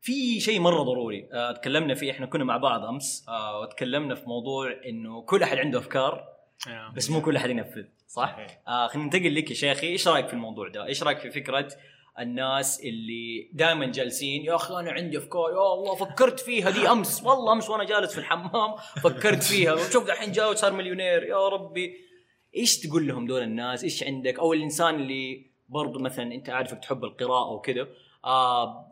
في 0.00 0.40
شيء 0.40 0.60
مرة 0.60 0.82
ضروري 0.82 1.28
آه، 1.32 1.52
تكلمنا 1.52 1.94
فيه 1.94 2.10
إحنا 2.10 2.26
كنا 2.26 2.44
مع 2.44 2.56
بعض 2.56 2.84
أمس 2.84 3.26
آه، 3.28 3.60
وتكلمنا 3.60 4.14
في 4.14 4.24
موضوع 4.26 4.80
إنه 4.86 5.22
كل 5.22 5.42
أحد 5.42 5.58
عنده 5.58 5.78
أفكار 5.78 6.24
آه. 6.68 6.92
بس 6.96 7.10
مو 7.10 7.22
كل 7.22 7.36
أحد 7.36 7.50
ينفذ 7.50 7.84
صح؟ 8.08 8.36
آه 8.68 8.86
خلينا 8.86 9.04
ننتقل 9.04 9.34
لك 9.34 9.50
يا 9.50 9.54
شيخي 9.54 9.86
إيش 9.86 10.08
رأيك 10.08 10.26
في 10.26 10.32
الموضوع 10.32 10.68
ده؟ 10.68 10.86
إيش 10.86 11.02
رأيك 11.02 11.18
في 11.18 11.30
فكرة 11.30 11.68
الناس 12.18 12.80
اللي 12.80 13.50
دائما 13.52 13.86
جالسين 13.86 14.44
يا 14.44 14.54
أخي 14.54 14.74
أنا 14.74 14.92
عندي 14.92 15.18
أفكار 15.18 15.50
يا 15.50 15.74
الله 15.74 15.94
فكرت 15.94 16.40
فيها 16.40 16.70
دي 16.70 16.88
أمس 16.88 17.22
والله 17.24 17.52
أمس 17.52 17.70
وأنا 17.70 17.84
جالس 17.84 18.12
في 18.12 18.18
الحمام 18.18 18.76
فكرت 19.02 19.42
فيها 19.42 19.72
وشوف 19.72 20.10
الحين 20.10 20.32
جاء 20.32 20.50
وصار 20.50 20.72
مليونير 20.72 21.22
يا 21.22 21.48
ربي 21.48 21.96
إيش 22.56 22.78
تقول 22.78 23.08
لهم 23.08 23.26
دول 23.26 23.42
الناس؟ 23.42 23.84
إيش 23.84 24.02
عندك؟ 24.02 24.38
أو 24.38 24.52
الإنسان 24.52 24.94
اللي 24.94 25.53
برضو 25.68 25.98
مثلا 25.98 26.34
أنت 26.34 26.50
عارفك 26.50 26.78
تحب 26.78 27.04
القراءة 27.04 27.50
وكذا 27.50 27.88
آه 28.24 28.86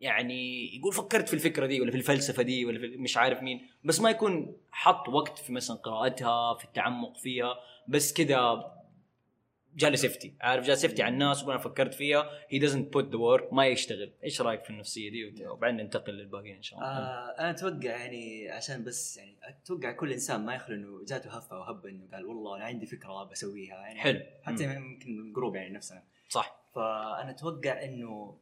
يعني 0.00 0.70
يقول 0.76 0.92
فكرت 0.92 1.28
في 1.28 1.34
الفكرة 1.34 1.66
دي 1.66 1.80
ولا 1.80 1.90
في 1.90 1.96
الفلسفة 1.96 2.42
دي 2.42 2.64
ولا 2.64 2.78
في 2.78 2.86
مش 2.86 3.16
عارف 3.16 3.42
مين 3.42 3.66
بس 3.84 4.00
ما 4.00 4.10
يكون 4.10 4.56
حط 4.70 5.08
وقت 5.08 5.38
في 5.38 5.52
مثلا 5.52 5.76
قراءتها 5.76 6.54
في 6.54 6.64
التعمق 6.64 7.16
فيها 7.16 7.54
بس 7.88 8.12
كذا 8.12 8.72
جالس 9.76 10.04
يفتي 10.04 10.34
عارف 10.40 10.66
جالس 10.66 10.84
يفتي 10.84 11.02
على 11.02 11.12
الناس 11.12 11.44
وأنا 11.44 11.58
فكرت 11.58 11.94
فيها. 11.94 12.30
هي 12.48 12.60
doesn't 12.60 12.86
put 12.96 13.04
the 13.04 13.18
work. 13.18 13.52
ما 13.52 13.66
يشتغل. 13.66 14.12
إيش 14.24 14.40
رأيك 14.40 14.64
في 14.64 14.70
النفسية 14.70 15.10
دي؟ 15.10 15.46
وبعدين 15.46 15.76
ننتقل 15.76 16.12
للباقيين 16.12 16.56
إن 16.56 16.62
شاء 16.62 16.78
الله. 16.78 16.90
آه 16.90 17.40
أنا 17.40 17.50
أتوقع 17.50 17.96
يعني 17.96 18.50
عشان 18.50 18.84
بس 18.84 19.16
يعني 19.16 19.36
أتوقع 19.42 19.92
كل 19.92 20.12
إنسان 20.12 20.44
ما 20.46 20.54
يخلو 20.54 20.76
إنه 20.76 21.04
جاته 21.04 21.30
هفة 21.30 21.58
وهبه 21.58 21.88
إنه 21.88 22.08
قال 22.12 22.26
والله 22.26 22.56
أنا 22.56 22.64
عندي 22.64 22.86
فكرة 22.86 23.24
بسويها 23.24 23.76
يعني 23.76 24.00
حلو. 24.00 24.20
حتى. 24.42 24.64
يمكن 24.64 25.16
من 25.16 25.32
group 25.32 25.56
يعني 25.56 25.74
نفسنا. 25.74 26.02
صح. 26.28 26.66
فأنا 26.74 27.30
أتوقع 27.30 27.84
إنه 27.84 28.38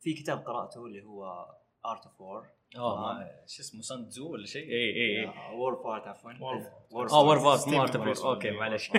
في 0.00 0.14
كتاب 0.14 0.38
قرأته 0.38 0.86
اللي 0.86 1.02
هو 1.02 1.46
ارت 1.86 2.06
اوف 2.06 2.20
war 2.20 2.46
آه 2.78 3.14
ما 3.14 3.30
شو 3.46 3.62
اسمه 3.62 3.82
سان 3.82 4.08
تزو 4.08 4.32
ولا 4.32 4.46
شيء؟ 4.46 4.68
اي 4.68 4.90
اي 4.90 5.20
اي 5.20 5.54
war 5.54 5.72
of 5.76 5.86
art 5.86 6.06
عفوا. 6.06 6.32
آه 6.32 7.24
war 7.24 7.56
ستيفن 7.56 7.74
مو 7.76 7.82
art. 7.82 8.20
okay 8.20 8.50
معلش 8.50 8.90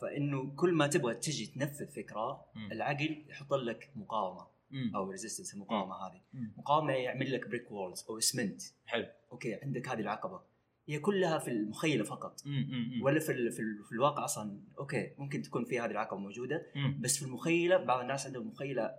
فإنه 0.00 0.56
كل 0.56 0.72
ما 0.72 0.86
تبغى 0.86 1.14
تجي 1.14 1.46
تنفذ 1.46 1.86
فكرة. 1.86 2.46
العقل 2.72 3.24
يحط 3.28 3.52
لك 3.52 3.90
مقاومة. 3.96 4.46
أو 4.94 5.10
resistance 5.10 5.54
المقاومة 5.54 5.94
هذه. 5.94 6.20
مقاومة 6.56 6.92
يعمل 6.92 7.32
لك 7.32 7.48
brick 7.48 7.70
walls 7.70 8.06
أو 8.10 8.18
اسمنت 8.18 8.62
حلو. 8.86 9.06
okay 9.32 9.54
عندك 9.54 9.88
هذه 9.88 10.00
العقبة. 10.00 10.40
هي 10.88 10.98
كلها 10.98 11.38
في 11.38 11.50
المخيلة 11.50 12.04
فقط. 12.04 12.40
ولا 13.02 13.20
في 13.20 13.32
ال 13.32 13.52
في, 13.52 13.60
ال 13.60 13.84
في 13.84 13.92
الواقع 13.92 14.24
أصلا. 14.24 14.60
okay 14.78 15.14
ممكن 15.18 15.42
تكون 15.42 15.64
في 15.64 15.80
هذه 15.80 15.90
العقبة 15.90 16.20
موجودة. 16.20 16.66
بس 17.00 17.18
في 17.18 17.24
المخيلة 17.24 17.76
بعض 17.76 18.00
الناس 18.00 18.26
عندهم 18.26 18.48
مخيلة 18.48 18.90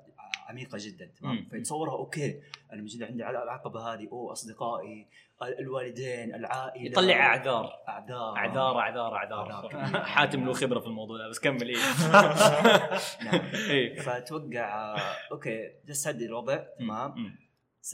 عميقة 0.48 0.78
جدا. 0.82 1.12
تمام؟ 1.22 1.48
فيتصورها 1.52 1.94
okay 1.94 2.42
أنا 2.74 2.82
موجود 2.82 3.04
عندي 3.04 3.24
على 3.24 3.44
العقبه 3.44 3.94
هذه 3.94 4.08
أو 4.12 4.32
أصدقائي 4.32 5.08
الوالدين 5.44 6.36
العائلة. 6.36 6.86
يطلع 6.86 7.14
أعذار. 7.14 7.74
أعذار. 7.88 8.38
أعذار 8.38 8.80
أعذار 8.80 9.16
أعذار. 9.16 9.52
أعذار. 9.52 10.04
حاتم 10.16 10.46
له 10.46 10.54
خبرة 10.54 10.80
في 10.80 10.88
الموضوع 10.88 11.30
بس 11.30 11.40
كمل 11.40 11.70
إيه. 11.70 11.78
نعم. 13.26 13.42
إيه. 13.70 14.00
فاتوقع 14.00 14.96
آه، 14.96 15.16
okay 15.32 15.72
just 15.88 16.08
هدي 16.08 16.26
الوضع 16.26 16.64
تمام؟ 16.80 17.38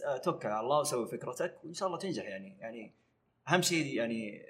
آه، 0.08 0.18
توكل 0.18 0.48
على 0.48 0.60
الله 0.60 0.80
وسوي 0.80 1.08
فكرتك 1.08 1.60
وإن 1.64 1.74
شاء 1.74 1.88
الله 1.88 2.00
تنجح 2.00 2.24
يعني. 2.24 2.58
يعني 2.60 2.92
أهم 3.50 3.62
شيء 3.62 3.96
يعني 3.96 4.42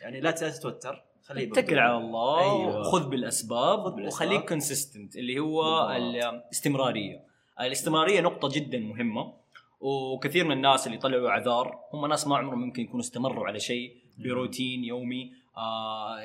يعني 0.00 0.20
لا 0.20 0.30
تتوتر 0.30 1.04
خليه 1.22 1.52
اتكل 1.52 1.78
على 1.78 1.96
الله 1.96 2.40
أيوة. 2.40 2.80
وخذ 2.80 3.08
بالأسباب 3.08 3.84
خذ 3.84 3.94
بالأسباب. 3.94 4.28
وخليك 4.28 4.48
consistent 4.48 5.16
اللي 5.16 5.38
هو. 5.38 5.90
الاستمراريه 5.90 7.33
الاستمراريه 7.60 8.20
نقطة 8.20 8.48
جدا 8.52 8.78
مهمة 8.78 9.34
وكثير 9.80 10.44
من 10.44 10.52
الناس 10.52 10.86
اللي 10.86 10.98
طلعوا 10.98 11.28
اعذار 11.28 11.78
هم 11.92 12.06
ناس 12.06 12.26
ما 12.26 12.36
عمرهم 12.36 12.58
ممكن 12.60 12.82
يكونوا 12.82 13.00
استمروا 13.00 13.46
على 13.46 13.60
شيء 13.60 13.96
بروتين 14.18 14.84
يومي 14.84 15.32
آه، 15.56 16.16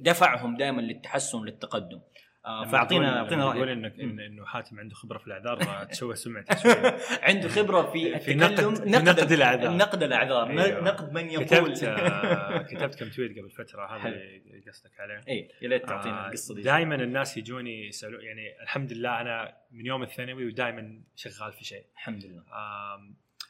دفعهم 0.00 0.56
دائما 0.56 0.80
للتحسن 0.80 1.44
للتقدم. 1.44 1.96
آه، 1.96 2.13
فاعطينا 2.44 3.18
أعطينا 3.18 3.44
رأيك 3.52 3.68
إنك. 3.68 3.94
إن- 3.96 4.00
إنه 4.00 4.44
حاتم 4.44 4.80
عنده 4.80 4.94
خبرة 4.94 5.18
في 5.18 5.26
الأعذار 5.26 5.62
آه، 5.62 5.84
تشوه 5.84 6.14
سمعته 6.14 6.56
شوي 6.62 6.72
عنده 7.22 7.48
خبرة 7.48 7.90
في 7.90 8.18
في 8.18 8.34
نقد- 8.34 8.88
نقد 8.88 9.32
الأعذار. 9.32 9.76
نقد 9.76 10.02
الأعذار 10.02 10.50
أيوة. 10.50 10.80
نقد 10.80 11.12
من 11.12 11.30
يقول 11.30 11.44
كتبت 11.44 11.84
آه، 11.84 12.58
كتبت 12.70 12.94
كم 12.94 13.08
تويت 13.10 13.38
قبل 13.38 13.50
فترة 13.50 13.86
هذا. 13.96 14.08
اللي 14.08 14.62
قصدك 14.70 15.00
عليه 15.00 15.20
اي 15.28 15.48
يا 15.62 15.68
ليت 15.68 15.86
تعطينا 15.86 16.26
القصة 16.26 16.54
دي 16.54 16.62
دائما 16.62 16.94
الناس 16.94 17.36
يجوني 17.36 17.86
يسألون 17.88 18.24
يعني 18.24 18.62
الحمد 18.62 18.92
لله 18.92 19.20
أنا 19.20 19.56
من 19.72 19.86
يوم 19.86 20.02
الثانوي 20.02 20.46
ودائما 20.46 21.00
شغال 21.16 21.52
في 21.52 21.64
شيء 21.64 21.84
الحمد 21.94 22.24
لله 22.24 22.42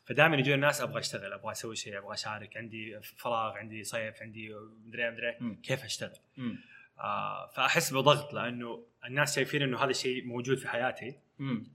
فدائما 0.07 0.37
يجون 0.37 0.55
الناس 0.55 0.81
أبغى 0.83 0.99
أشتغل 1.01 1.33
أبغى 1.33 1.53
أسوي 1.53 1.77
شيء 1.77 1.99
أبغى 1.99 2.15
أشارك 2.15 2.57
عندي 2.57 3.01
فراغ 3.17 3.53
عندي 3.57 3.85
صيف 3.85 4.23
عندي 4.23 4.55
مدري 4.87 5.11
مدري 5.11 5.37
مم. 5.41 5.61
كيف 5.63 5.85
أشتغل 5.85 6.11
مم. 6.37 6.59
آه 6.99 7.47
فأحس 7.47 7.93
بضغط 7.93 8.35
لأنه 8.35 8.87
الناس 9.07 9.37
شايفين 9.37 9.63
إنه 9.63 9.79
هذا 9.79 9.91
الشيء 9.91 10.27
موجود 10.27 10.59
في 10.59 10.69
حياتي. 10.69 11.19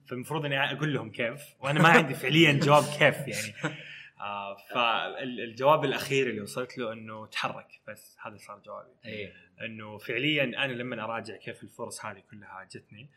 فالمفروض 0.08 0.46
إني 0.46 0.72
أقول 0.72 0.94
لهم 0.94 1.12
كيف 1.12 1.42
وأنا 1.60 1.82
ما 1.82 1.90
عندي 1.90 2.14
فعليا 2.14 2.54
جواب 2.54 2.84
كيف 2.84 3.28
يعني. 3.28 3.76
آه 4.20 4.58
فالجواب 4.74 5.86
الأخير 5.86 6.30
اللي 6.30 6.42
وصلت 6.42 6.78
له 6.78 6.94
إنه 6.94 7.26
تحرك 7.26 7.68
بس 7.88 8.18
هذا 8.22 8.38
صار 8.38 8.60
جوابي. 8.60 8.90
إنه 9.66 9.98
فعليا 9.98 10.44
أنا 10.44 10.74
لما 10.74 11.04
أراجع 11.04 11.36
كيف 11.36 11.64
الفرص 11.64 12.06
هذه 12.06 12.20
كلها 12.32 12.68
جتني 12.72 13.10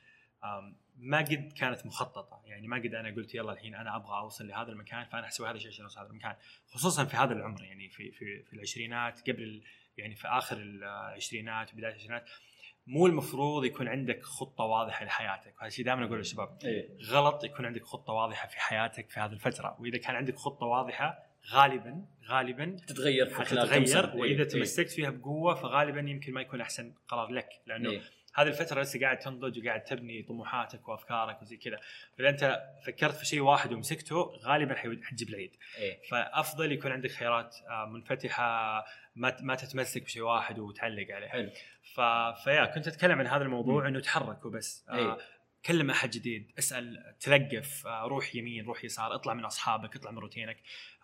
ما 0.96 1.18
قد 1.18 1.52
كانت 1.56 1.86
مخططة. 1.86 2.42
يعني 2.46 2.68
ما 2.68 2.76
قد 2.76 2.94
أنا 2.94 3.14
قلت 3.14 3.34
يلا 3.34 3.52
الحين 3.52 3.74
أنا 3.74 3.96
أبغى 3.96 4.18
أوصل 4.18 4.48
لهذا 4.48 4.72
المكان 4.72 5.04
فأنا 5.04 5.26
حسوي 5.26 5.48
هذا 5.48 5.56
الشيء 5.56 5.70
عشان 5.70 5.84
أوصل 5.84 6.00
هذا 6.00 6.10
المكان. 6.10 6.34
خصوصا 6.66 7.04
في 7.04 7.16
هذا 7.16 7.32
العمر 7.32 7.64
يعني 7.64 7.88
في 7.88 8.10
في 8.10 8.42
في 8.42 8.52
العشرينات 8.52 9.30
قبل 9.30 9.62
يعني 9.96 10.14
في 10.14 10.28
آخر 10.28 10.56
العشرينات 10.56 11.72
وبداية 11.72 11.90
العشرينات 11.90 12.30
مو 12.86 13.06
المفروض 13.06 13.64
يكون 13.64 13.88
عندك 13.88 14.22
خطة 14.22 14.64
واضحة 14.64 15.04
لحياتك. 15.04 15.54
وهذا 15.56 15.66
الشيء 15.66 15.84
دائما 15.84 16.04
أقول 16.04 16.18
للشباب 16.18 16.58
إيه. 16.64 16.88
غلط 17.10 17.44
يكون 17.44 17.66
عندك 17.66 17.84
خطة 17.84 18.12
واضحة 18.12 18.48
في 18.48 18.60
حياتك 18.60 19.10
في 19.10 19.20
هذه 19.20 19.32
الفترة. 19.32 19.76
وإذا 19.80 19.98
كان 19.98 20.14
عندك 20.14 20.36
خطة 20.36 20.66
واضحة 20.66 21.18
غالبا 21.52 22.06
غالبا 22.28 22.76
تتغير 22.86 23.26
في 23.26 23.44
خلال 23.44 23.68
وإذا 24.14 24.42
إيه. 24.42 24.48
تمسكت 24.48 24.90
فيها 24.90 25.10
بقوة 25.10 25.54
فغالبا 25.54 26.00
يمكن 26.00 26.32
ما 26.32 26.40
يكون 26.40 26.60
أحسن 26.60 26.94
قرار 27.08 27.30
لك. 27.30 27.48
لأنه 27.66 27.90
إيه. 27.90 28.02
هذه 28.34 28.48
الفترة 28.48 28.80
لسه 28.80 29.00
قاعد 29.00 29.18
تنضج 29.18 29.60
وقاعد 29.62 29.84
تبني 29.84 30.22
طموحاتك 30.22 30.88
وأفكارك 30.88 31.42
وزي 31.42 31.56
كذا. 31.56 31.80
فإذا 32.18 32.28
أنت 32.28 32.62
فكرت 32.86 33.14
في 33.14 33.26
شيء 33.26 33.40
واحد 33.40 33.72
ومسكته 33.72 34.16
غالبا 34.44 34.74
حتجيب 34.74 35.28
العيد. 35.28 35.56
إيه. 35.78 36.02
فأفضل 36.10 36.72
يكون 36.72 36.92
عندك 36.92 37.10
خيارات 37.10 37.56
آه، 37.70 37.86
منفتحة 37.86 38.84
ما 39.16 39.36
ما 39.40 39.54
تتمسك 39.54 40.02
بشيء 40.02 40.22
واحد 40.22 40.58
وتعلق 40.58 41.06
عليه. 41.10 41.28
حلو. 41.28 41.50
ف... 41.94 42.00
فيا 42.44 42.64
كنت 42.64 42.88
أتكلم 42.88 43.18
عن 43.18 43.26
هذا 43.26 43.42
الموضوع 43.42 43.88
إنه 43.88 44.00
تحرك 44.00 44.44
وبس. 44.44 44.86
إيه. 44.90 45.12
آه 45.12 45.18
كلم 45.66 45.90
أحد 45.90 46.10
جديد 46.10 46.52
اسأل 46.58 47.14
تلقف 47.20 47.86
آه، 47.86 48.04
روح 48.04 48.34
يمين 48.34 48.64
روح 48.64 48.84
يسار 48.84 49.14
اطلع 49.14 49.34
من 49.34 49.44
أصحابك 49.44 49.96
اطلع 49.96 50.10
من 50.10 50.18
روتينك. 50.18 50.56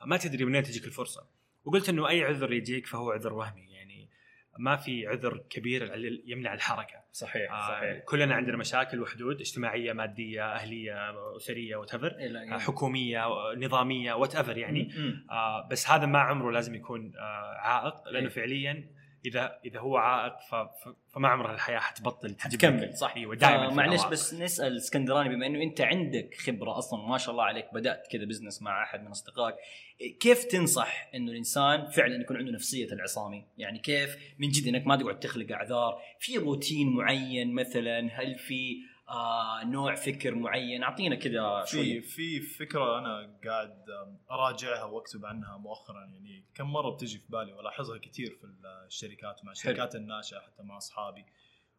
ما 0.05 0.17
تدري 0.17 0.45
منين 0.45 0.63
تجيك 0.63 0.85
الفرصة. 0.85 1.27
وقلت 1.65 1.89
إنه 1.89 2.09
أي 2.09 2.25
عذر 2.25 2.53
يجيك 2.53 2.87
فهو 2.87 3.11
عذر 3.11 3.33
وهمي 3.33 3.61
يعني. 3.61 3.78
ما 4.59 4.77
في 4.77 5.07
عذر 5.07 5.39
كبير 5.51 5.93
يمنع 6.27 6.55
الحركة 6.55 7.05
صحيح 7.13 7.53
آه، 7.53 7.69
صحيح 7.69 7.99
كلنا 8.05 8.35
عندنا 8.35 8.57
مشاكل 8.57 9.01
وحدود 9.01 9.41
اجتماعية 9.41 9.93
مادية 9.93 10.55
أهلية 10.55 10.97
أسرية 11.37 11.77
وات 11.77 11.95
إيه، 12.19 12.29
لا، 12.29 12.43
يعني- 12.43 12.61
حكومية 12.61 13.25
نظامية 13.57 14.13
وات 14.13 14.37
يعني. 14.59 14.91
آه 15.31 15.69
بس 15.71 15.91
هذا 15.91 16.07
ما 16.07 16.19
عمره 16.19 16.51
لازم 16.51 16.75
يكون 16.75 17.13
آه 17.17 17.55
عائق 17.59 18.09
لأنه 18.09 18.27
إيه. 18.27 18.35
فعليا 18.35 18.91
اذا 19.27 19.59
إذا 19.65 19.81
هو 19.81 19.97
عائق 19.97 20.35
فما 21.15 21.29
عمر 21.29 21.55
الحياة 21.55 21.79
حتبطل 21.79 22.37
حتكمل، 22.39 22.97
صح. 22.97 23.17
أيوه 23.17 23.35
دائما 23.35 23.71
معلش. 23.71 24.05
بس 24.05 24.35
نسأل 24.35 24.77
اسكندراني 24.77 25.29
بما 25.29 25.47
إنه 25.47 25.63
أنت 25.63 25.81
عندك 25.81 26.35
خبرة 26.35 26.79
أصلا 26.79 27.09
ما 27.09 27.19
شاء 27.19 27.31
الله 27.31 27.45
عليك 27.45 27.75
بدأت 27.75 28.07
كذا 28.11 28.25
business 28.25 28.63
مع 28.63 28.83
أحد 28.83 29.01
من 29.01 29.09
أصدقائك 29.09 29.55
كيف 30.21 30.45
تنصح 30.45 31.11
إنه 31.15 31.33
الإنسان 31.33 31.87
فعلا 31.87 32.21
يكون 32.21 32.37
عنده 32.37 32.53
نفسية 32.53 32.93
العصامي؟ 32.93 33.45
يعني 33.59 33.79
كيف 33.79 34.17
من 34.39 34.49
جد 34.49 34.69
إنك 34.69 34.87
ما 34.87 34.97
تقعد 34.97 35.19
تخلق 35.19 35.53
أعذار، 35.53 36.03
في 36.21 36.37
روتين 36.37 36.89
معين 36.97 37.55
مثلا، 37.55 38.09
هل 38.13 38.35
في 38.35 38.77
آه 39.09 39.65
نوع 39.65 39.95
فكر 39.95 40.35
معين؟ 40.35 40.83
أعطينا 40.83 41.17
كذا 41.17 41.63
في 41.65 41.71
شوي. 41.71 42.01
في 42.01 42.41
فكرة 42.41 42.99
أنا 42.99 43.39
قاعد 43.45 43.85
أراجعها 44.31 44.85
وأكتب 44.85 45.27
عنها 45.27 45.57
مؤخرا. 45.57 46.01
يعني 46.01 46.45
كم 46.55 46.73
مرة 46.73 46.91
بتجي 46.91 47.19
في 47.19 47.27
بالي 47.29 47.53
وألاحظها 47.53 47.99
كثير 47.99 48.31
في 48.41 48.47
الشركات 48.87 49.43
ومع 49.43 49.53
الشركات 49.53 49.95
الناشئه 49.95 50.39
حتى 50.39 50.63
مع 50.63 50.77
أصحابي. 50.77 51.25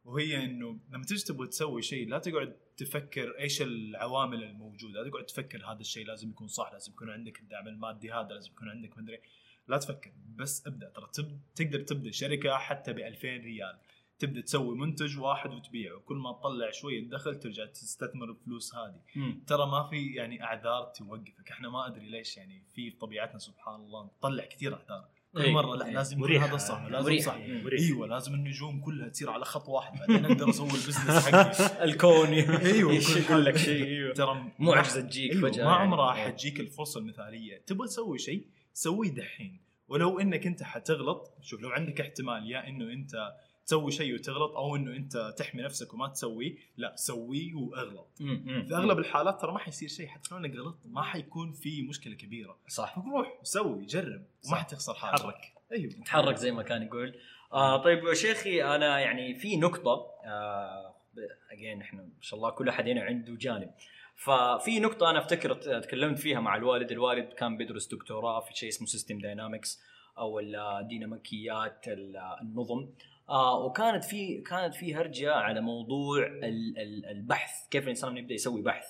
وهي 0.06 0.44
إنه 0.44 0.80
لما 0.90 1.04
تجي 1.04 1.24
تبغى 1.24 1.48
تسوي 1.48 1.82
شيء 1.82 2.08
لا 2.08 2.20
تقعد 2.20 2.56
تفكر 2.78 3.40
إيش 3.40 3.62
العوامل 3.62 4.44
الموجودة، 4.44 5.02
لا 5.02 5.10
تقعد 5.10 5.26
تفكر 5.26 5.66
هذا 5.66 5.80
الشيء 5.80 6.06
لازم 6.06 6.30
يكون 6.30 6.48
صح، 6.48 6.74
لازم 6.74 6.92
يكون 6.92 7.10
عندك 7.10 7.40
الدعم 7.40 7.68
المادي 7.68 8.12
هذا، 8.12 8.34
لازم 8.34 8.52
يكون 8.52 8.70
عندك 8.70 8.98
مدري 8.98 9.20
لا 9.68 9.78
تفكر 9.78 10.12
بس 10.36 10.68
ابدأ. 10.68 10.90
ترى 10.90 11.10
تب... 11.14 11.40
تقدر 11.56 11.80
تبدأ 11.80 12.12
شركة 12.12 12.58
حتى 12.58 12.94
ب 12.94 13.00
2000 13.00 13.28
ريال. 13.28 13.80
تبدأ 14.20 14.42
تسوي 14.42 14.76
منتج 14.76 15.20
واحد 15.20 15.54
وتبيعه 15.54 15.96
وكل 15.96 16.16
ما 16.16 16.32
تطلع 16.34 16.72
شوية 16.72 17.10
دخل 17.10 17.40
ترجع 17.40 17.66
تستثمر 17.66 18.30
الفلوس 18.30 18.76
هذه 18.76 19.02
مم. 19.16 19.44
ترى 19.48 19.66
ما 19.66 19.88
في 19.90 20.14
يعني 20.14 20.44
أعذار 20.44 20.84
توقفك 20.84 21.52
إحنا 21.52 21.70
ما 21.70 21.88
أدري 21.88 22.10
ليش 22.10 22.38
يعني 22.38 22.64
في 22.76 22.92
طبيعتنا 22.92 23.40
سبحان 23.40 23.76
الله 23.76 24.06
نطلع 24.06 24.46
كثير 24.46 24.74
أعذار 24.74 25.08
كل 25.34 25.42
إيه، 25.42 25.54
مرة 25.54 25.76
لا. 25.76 25.84
لازم 25.84 26.18
يكون 26.18 26.30
مريحة، 26.30 26.48
هذا 26.48 26.58
صح 26.58 26.86
لازم 26.86 27.06
مريحة. 27.06 27.26
صح. 27.26 27.38
مريحة. 27.38 27.84
إيوه 27.84 28.08
لازم 28.08 28.34
النجوم 28.34 28.82
كلها 28.82 29.10
تصير 29.10 29.30
على 29.30 29.46
خط 29.46 29.70
واحد 29.70 30.00
بعدين 30.00 30.26
أقدر 30.26 30.50
أسوي 30.50 30.68
البزنس 30.68 31.28
حقي 31.30 31.84
الكون 31.86 32.28
إيوه 32.28 32.94
يقول 32.94 33.46
لك 33.46 33.58
شيء 33.58 33.86
إيوه 33.86 34.14
ترى 34.14 34.52
معجزه 34.60 35.02
تجيك 35.02 35.32
أيوة 35.32 35.52
فجأة 35.52 35.66
ما 35.66 35.72
يعني. 35.72 35.84
عمرها. 35.84 36.14
حتجيك 36.14 36.60
الفرصة 36.60 37.00
المثالية 37.00 37.58
تبغى 37.68 37.88
تسوي 37.88 38.18
شيء 38.18 38.48
سويه 38.74 39.10
دحين 39.10 39.62
ولو 39.88 40.20
إنك 40.20 40.48
أنت 40.48 40.64
حتغلط 40.64 41.38
شوف 41.42 41.62
لو 41.62 41.70
عندك 41.70 42.02
احتمال 42.02 42.52
يا 42.52 42.68
إنه 42.68 42.94
أنت 42.94 43.32
تسوي 43.70 43.92
شيء 43.92 44.14
وتغلط 44.14 44.52
أو 44.56 44.76
إنه 44.76 44.96
أنت 44.96 45.34
تحمي 45.38 45.62
نفسك 45.62 45.94
وما 45.94 46.08
تسويه 46.08 46.56
لا 46.78 46.96
سويه 46.96 47.54
وأغلط. 47.56 48.08
في 48.18 48.70
أغلب 48.76 49.00
الحالات 49.00 49.42
ترى 49.42 49.52
ما 49.52 49.60
حيصير 49.60 49.90
شيء 49.90 50.08
حتى 50.08 50.28
لو 50.32 50.38
انك 50.38 50.56
غلطت 50.56 50.80
ما 50.86 51.02
حيكون 51.02 51.52
في 51.52 51.82
مشكلة 51.82 52.16
كبيرة. 52.16 52.58
صح. 52.68 52.98
روح 52.98 53.40
سوي 53.44 53.86
جرب 53.86 54.26
وما. 54.48 54.56
حتخسر 54.58 54.94
حاجة 54.94 55.16
تحرك 55.16 55.54
أيوه. 55.72 55.92
تحرك 56.06 56.36
زي 56.36 56.52
ما 56.52 56.64
كان 56.64 56.84
يقول. 56.84 57.16
آه 57.54 57.84
طيب 57.84 58.04
يا 58.04 58.14
شيخي 58.14 58.64
أنا 58.64 59.00
يعني 59.00 59.36
في 59.36 59.58
نقطة 59.58 60.08
آه 60.26 60.96
اجين 61.52 61.82
إحنا 61.82 62.02
ما 62.02 62.10
شاء 62.22 62.38
الله 62.38 62.50
كل 62.50 62.70
أحد 62.70 62.88
هنا 62.88 63.02
عنده 63.02 63.36
جانب. 63.36 63.72
ففي 64.16 64.80
نقطة 64.80 65.10
أنا 65.10 65.20
أفتكر 65.20 65.54
تكلمت 65.82 66.20
فيها 66.20 66.40
مع 66.40 66.56
الوالد، 66.56 66.92
الوالد 66.92 67.34
كان 67.34 67.58
بيدرس 67.58 67.88
دكتوراه 67.88 68.40
في 68.40 68.54
شيء 68.54 68.70
اسمه 68.70 68.88
system 68.88 69.20
dynamics 69.20 69.82
أو 70.18 70.40
الديناميكيات 70.40 71.88
ال- 71.88 72.18
النظم. 72.42 72.90
آه 73.30 73.66
وكانت 73.66 74.04
في 74.04 74.42
كانت 74.42 74.76
في 74.76 74.96
هرجة 74.96 75.34
على 75.34 75.62
موضوع 75.62 76.26
ال- 76.28 76.78
ال- 76.78 77.06
البحث، 77.06 77.68
كيف 77.72 77.84
الإنسان 77.84 78.18
يبدأ 78.18 78.34
يسوي 78.34 78.62
بحث. 78.62 78.86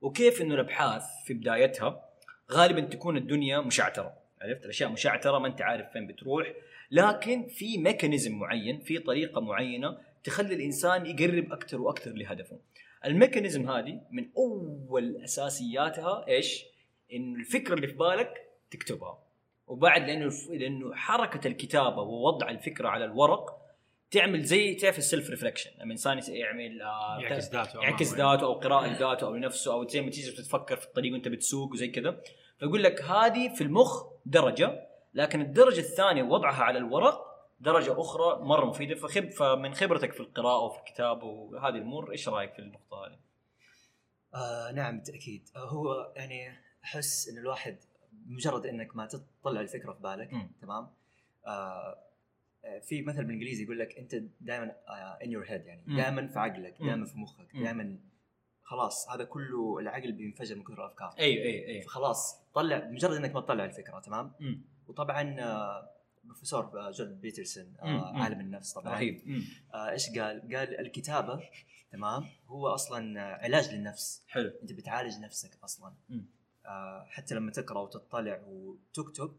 وكيف 0.00 0.42
إنه 0.42 0.54
الأبحاث 0.54 1.02
في 1.26 1.34
بدايتها 1.34 2.04
غالبا 2.52 2.80
تكون 2.80 3.16
الدنيا 3.16 3.60
مشعترة، 3.60 4.14
عرفت؟ 4.42 4.64
الأشياء 4.64 4.90
مشعترة 4.90 5.38
ما 5.38 5.48
أنت 5.48 5.62
عارف 5.62 5.92
فين 5.92 6.06
بتروح، 6.06 6.52
لكن 6.90 7.46
في 7.46 7.78
mechanism 7.78 8.38
معين 8.38 8.80
في 8.80 8.98
طريقة 8.98 9.40
معينة 9.40 9.98
تخلي 10.24 10.54
الإنسان 10.54 11.06
يقرب 11.06 11.52
أكثر 11.52 11.80
وأكثر 11.80 12.10
لهدفه. 12.10 12.58
ال 13.04 13.11
mechanism 13.11 13.70
هذه 13.70 14.00
من 14.10 14.28
أول 14.36 15.16
أساسياتها 15.24 16.26
إيش؟ 16.28 16.64
إنه 17.12 17.38
الفكرة 17.38 17.74
اللي 17.74 17.86
في 17.86 17.94
بالك 17.94 18.50
تكتبها. 18.70 19.18
وبعد 19.66 20.06
لأنه 20.06 20.30
لأنه 20.50 20.94
حركة 20.94 21.48
الكتابة 21.48 22.02
ووضع 22.02 22.50
الفكرة 22.50 22.88
على 22.88 23.04
الورق 23.04 23.63
تعمل 24.14 24.42
زي 24.42 24.74
تعرف 24.74 24.98
ال 24.98 25.04
self 25.04 25.30
reflection 25.30 25.70
لما 25.70 25.84
الانسان 25.84 26.20
يعمل 26.28 26.82
آه، 26.82 27.18
يعكس 27.20 27.50
ذاته 27.50 27.80
يعكس 27.82 28.14
أمامه. 28.14 28.32
ذاته 28.32 28.44
أو 28.44 28.52
قراءة 28.52 28.98
ذاته 28.98 29.26
أو 29.26 29.34
لنفسه 29.34 29.72
أو 29.72 29.88
زي 29.88 30.00
ما 30.00 30.10
تيجي 30.10 30.30
بتتفكر 30.30 30.76
في 30.76 30.86
الطريق 30.86 31.12
وأنت 31.12 31.28
بتسوق 31.28 31.72
وزي 31.72 31.88
كذا 31.88 32.20
فيقول 32.58 32.82
لك 32.82 33.02
هذه 33.02 33.54
في 33.54 33.60
المخ 33.60 34.04
درجة 34.26 34.88
لكن 35.14 35.40
الدرجة 35.40 35.80
الثانية 35.80 36.22
وضعها 36.22 36.62
على 36.62 36.78
الورق 36.78 37.34
درجة 37.60 38.00
أخرى 38.00 38.44
مرة 38.44 38.64
مفيدة 38.64 38.94
فخب 38.94 39.30
فمن 39.30 39.74
خبرتك 39.74 40.12
في 40.12 40.20
القراءة 40.20 40.62
وفي 40.62 40.78
الكتابة 40.78 41.24
وهذه 41.24 41.74
الأمور 41.74 42.12
إيش 42.12 42.28
رأيك 42.28 42.52
في 42.52 42.58
النقطة 42.58 43.06
هذه؟ 43.06 43.18
آه 44.34 44.72
نعم 44.72 44.96
بالتأكيد 44.96 45.48
آه 45.56 45.68
هو 45.68 46.12
يعني 46.16 46.52
أحس 46.84 47.28
إن 47.28 47.38
الواحد 47.38 47.78
مجرد 48.26 48.66
إنك 48.66 48.96
ما 48.96 49.06
تطلع 49.06 49.60
الفكرة 49.60 49.92
في 49.92 50.02
بالك 50.02 50.32
مم. 50.32 50.50
تمام 50.62 50.88
آه، 51.46 51.98
في 52.82 53.02
مثل 53.02 53.24
بالإنجليزي 53.24 53.64
يقول 53.64 53.78
لك 53.78 53.98
أنت 53.98 54.22
دائما 54.40 54.76
ان 55.24 55.32
يور 55.32 55.44
هيد 55.46 55.66
يعني. 55.66 55.82
دائما 55.86 56.26
في 56.26 56.38
عقلك. 56.38 56.76
دائما 56.80 57.06
في 57.06 57.18
مخك. 57.18 57.56
دائما 57.56 57.98
خلاص 58.64 59.10
هذا 59.10 59.24
كله 59.24 59.78
العقل 59.78 60.12
بينفجر 60.12 60.56
من 60.56 60.64
كثر 60.64 60.84
الأفكار 60.84 61.14
أيوه 61.18 61.44
أيوه 61.44 61.66
أيوه 61.66 61.82
فخلاص 61.82 62.42
طلع 62.54 62.88
مجرد 62.88 63.16
إنك 63.16 63.34
ما 63.34 63.40
تطلع 63.40 63.64
الفكرة 63.64 64.00
تمام 64.00 64.32
مم. 64.40 64.64
وطبعا 64.88 65.40
آه، 65.40 65.90
بروفيسور 66.24 66.80
آه، 66.80 66.90
جورد 66.90 67.20
بيترسون 67.20 67.74
آه،. 67.82 68.22
عالم 68.22 68.40
النفس 68.40 68.72
طبعا 68.72 68.94
رهيب 68.94 69.44
إيش 69.74 70.18
قال؟ 70.18 70.56
قال 70.56 70.80
الكتابة 70.80 71.40
تمام 71.92 72.24
هو 72.46 72.68
أصلا 72.68 73.20
علاج 73.20 73.74
للنفس 73.74 74.24
حلو 74.28 74.52
أنت 74.62 74.72
بتعالج 74.72 75.18
نفسك 75.18 75.58
أصلا 75.64 75.94
حتى 77.06 77.34
لما 77.34 77.50
تقرأ 77.50 77.80
وتطلع 77.80 78.40
وتكتب 78.46 79.36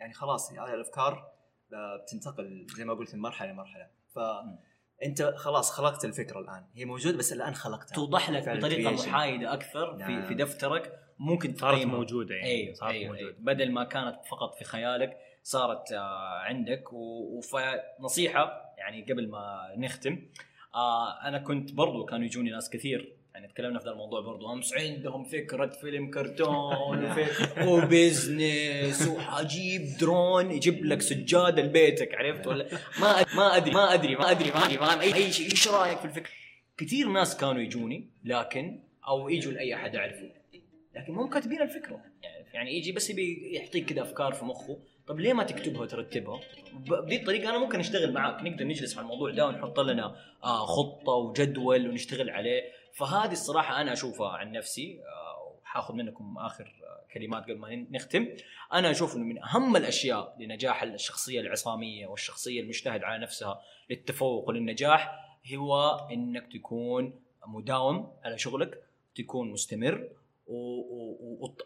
يعني 0.00 0.12
خلاص 0.12 0.52
هذه 0.52 0.74
الأفكار 0.74 1.32
بتنتقل 1.72 2.66
زي 2.76 2.84
ما 2.84 2.94
قلت 2.94 3.14
من 3.14 3.20
مرحلة 3.20 3.52
لمرحلة 3.52 3.86
فانت 4.14 5.22
خلاص 5.22 5.70
خلقت 5.70 6.04
الفكرة 6.04 6.40
الآن 6.40 6.64
هي 6.74 6.84
موجودة 6.84 7.16
بس 7.18 7.32
الآن 7.32 7.54
خلقتها 7.54 7.94
توضح 7.94 8.30
لك 8.30 8.48
بطريقة. 8.48 8.92
محايدة 8.92 9.52
أكثر 9.54 9.92
في 9.96 10.02
نعم. 10.12 10.22
في 10.26 10.34
دفترك 10.34 10.92
ممكن 11.18 11.56
صارت. 11.56 11.84
موجودة 11.86 12.34
يعني 12.34 12.48
أيوه 12.50 12.74
صارت 12.74 12.92
أيوه, 12.92 13.12
موجودة 13.12 13.28
أيوة. 13.30 13.40
بدل 13.40 13.72
ما 13.72 13.84
كانت 13.84 14.24
فقط 14.30 14.54
في 14.58 14.64
خيالك 14.64 15.16
صارت 15.42 15.92
آه 15.92 16.38
عندك 16.38 16.92
و- 16.92 17.38
وفنصيحة 17.38 18.74
يعني 18.78 19.02
قبل 19.02 19.28
ما 19.30 19.74
نختم 19.76 20.28
آه 20.74 21.22
أنا 21.28 21.38
كنت 21.38 21.72
برضو 21.72 22.04
كانوا 22.04 22.24
يجوني 22.26 22.50
ناس 22.50 22.70
كثير 22.70 23.16
يعني 23.38 23.52
تكلمنا 23.52 23.78
في 23.78 23.84
ذا 23.84 23.90
الموضوع 23.90 24.20
برضو. 24.20 24.52
امس 24.52 24.74
عندهم 24.74 25.24
فكرة 25.24 25.66
فيلم 25.66 26.10
كرتون 26.10 27.12
و 27.66 27.82
business 27.82 29.08
وحجيب 29.16 29.82
درون 30.00 30.50
يجيب 30.50 30.84
لك 30.84 31.02
سجاده 31.02 31.62
لبيتك 31.62 32.14
عرفت 32.14 32.46
ولا؟ 32.46 32.68
ما 33.00 33.22
أد- 33.22 33.36
ما 33.36 33.56
ادري 33.56 33.70
ما 33.74 33.94
ادري 33.94 34.16
ما 34.16 34.30
ادري 34.30 34.50
ما 34.50 34.64
ادري 34.64 34.76
ما 34.78 34.92
أدري 34.92 35.14
أي 35.14 35.32
شيء 35.32 35.50
إيش 35.50 35.68
رأيك 35.68 35.98
في 35.98 36.04
الفكرة؟ 36.04 36.30
كثير 36.76 37.08
ناس 37.08 37.36
كانوا 37.36 37.62
يجوني 37.62 38.10
لكن 38.24 38.80
أو 39.08 39.28
يجوا 39.28 39.52
لأي 39.52 39.74
أحد 39.74 39.96
اعرفه 39.96 40.30
لكن 40.96 41.12
مو 41.12 41.28
كاتبين 41.28 41.62
الفكرة. 41.62 42.00
يعني 42.54 42.76
يجي 42.78 42.92
بس 42.92 43.10
يبي 43.10 43.50
يعطيك 43.52 43.84
كذا 43.92 44.02
أفكار 44.02 44.32
في 44.32 44.44
مخه. 44.44 44.78
طب 45.06 45.20
ليه 45.20 45.32
ما 45.32 45.42
تكتبها 45.44 45.80
وترتبها؟ 45.80 46.40
ب- 46.72 46.88
بهذه 47.06 47.16
الطريقة 47.20 47.50
أنا 47.50 47.58
ممكن 47.58 47.80
أشتغل 47.80 48.12
معاك. 48.12 48.42
نقدر 48.42 48.64
نجلس 48.64 48.96
على 48.96 49.02
الموضوع 49.04 49.30
ده 49.30 49.46
ونحط 49.46 49.80
لنا 49.80 50.16
آه 50.44 50.66
خطة 50.66 51.12
وجدول 51.12 51.88
ونشتغل 51.88 52.30
عليه. 52.30 52.62
فهذه 52.98 53.32
الصراحة 53.32 53.80
أنا 53.80 53.92
أشوفها 53.92 54.28
عن 54.28 54.52
نفسي 54.52 55.00
آه 55.00 55.58
وحاخذ 55.62 55.94
منكم 55.94 56.38
آخر 56.38 56.64
آه، 56.84 57.12
كلمات 57.14 57.42
قبل 57.42 57.58
ما 57.58 57.86
نختم 57.90 58.28
أنا 58.72 58.90
أشوف 58.90 59.16
إنه 59.16 59.24
من 59.24 59.42
أهم 59.42 59.76
الأشياء 59.76 60.36
لنجاح 60.40 60.82
الشخصية 60.82 61.40
العصامية 61.40 62.06
والشخصية 62.06 62.60
المجتهد 62.60 63.02
على 63.02 63.22
نفسها 63.22 63.60
للتفوق 63.90 64.48
وللنجاح 64.48 65.14
هو 65.54 66.08
إنك 66.12 66.52
تكون 66.52 67.20
مداوم 67.46 68.12
على 68.24 68.38
شغلك 68.38 68.82
تكون 69.14 69.50
مستمر. 69.50 70.08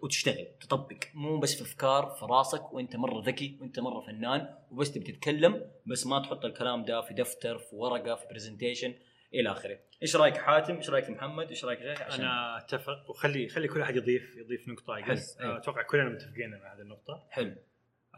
وتشتغل 0.03 0.47
تطبق 0.61 0.97
مو 1.15 1.39
بس 1.39 1.55
في 1.55 1.63
أفكار 1.63 2.07
في 2.07 2.25
راسك 2.25 2.73
وأنت 2.73 2.97
مرة 2.97 3.23
ذكي 3.23 3.59
وأنت 3.61 3.81
مرة 3.81 4.01
فنان 4.01 4.55
وبس 4.71 4.93
تبي 4.93 5.13
تتكلم 5.13 5.71
بس 5.87 6.07
ما 6.07 6.19
تحط 6.19 6.45
الكلام 6.45 6.85
ده 6.85 7.01
في 7.01 7.15
دفتر 7.15 7.59
في 7.59 7.77
ورقة 7.77 8.15
في 8.15 8.27
برزنتيشن 8.31 8.95
إلى 9.35 9.51
آخره. 9.53 9.79
إيش 10.03 10.17
رأيك 10.17 10.37
حاتم؟ 10.37 10.77
إيش 10.77 10.91
رأيك 10.91 11.11
محمد؟ 11.11 11.49
إيش 11.49 11.65
رأيك 11.65 12.03
عشان 12.03 12.25
أنا 12.25 12.59
أتفق. 12.59 13.11
وخلي 13.11 13.49
خلي 13.49 13.69
كل 13.69 13.81
أحد 13.81 13.97
يضيف 13.97 14.37
يضيف 14.37 14.69
نقطة 14.69 15.01
بس 15.11 15.39
أيوه. 15.41 15.57
أتوقع 15.57 15.83
كلنا 15.83 16.09
متفقين 16.11 16.51
مع 16.51 16.75
هذه 16.75 16.81
النقطة. 16.81 17.27
حلو. 17.31 17.57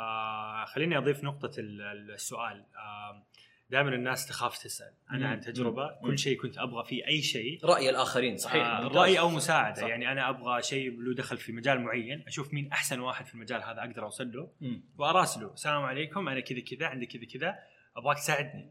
آه 0.00 0.64
خليني 0.64 0.98
أضيف 0.98 1.24
نقطة 1.24 1.60
ال- 1.60 1.82
ال- 1.82 2.10
السؤال. 2.10 2.66
آه 2.76 3.26
دائما 3.70 3.94
الناس 3.94 4.26
تخاف 4.26 4.58
تسأل. 4.62 4.94
أنا. 5.10 5.28
عن 5.28 5.40
تجربة. 5.40 5.86
مم. 6.02 6.10
كل 6.10 6.18
شيء 6.18 6.40
كنت 6.42 6.58
أبغى 6.58 6.84
فيه 6.84 7.06
أي 7.06 7.22
شيء. 7.22 7.64
رأي 7.64 7.90
الآخرين 7.90 8.36
صحيح. 8.36 8.66
آه. 8.66 8.88
رأي 8.88 9.18
أو 9.18 9.28
مساعدة. 9.28 9.74
صح. 9.80 9.86
يعني 9.88 10.12
أنا 10.12 10.28
أبغى 10.28 10.62
شيء 10.62 11.00
له 11.00 11.14
دخل 11.14 11.36
في 11.36 11.52
مجال 11.52 11.80
معين. 11.80 12.24
أشوف 12.26 12.54
مين 12.54 12.72
أحسن 12.72 13.00
واحد 13.00 13.26
في 13.26 13.34
المجال 13.34 13.62
هذا 13.62 13.80
أقدر 13.80 14.02
أوصل 14.04 14.32
له. 14.32 14.50
وأراسله. 14.98 15.52
السلام 15.52 15.82
عليكم. 15.82 16.28
أنا 16.28 16.40
كذا 16.40 16.60
كذا. 16.60 16.86
عندي 16.86 17.06
كذا 17.06 17.24
كذا. 17.24 17.58
أبغاك 17.96 18.16
تساعدني. 18.16 18.70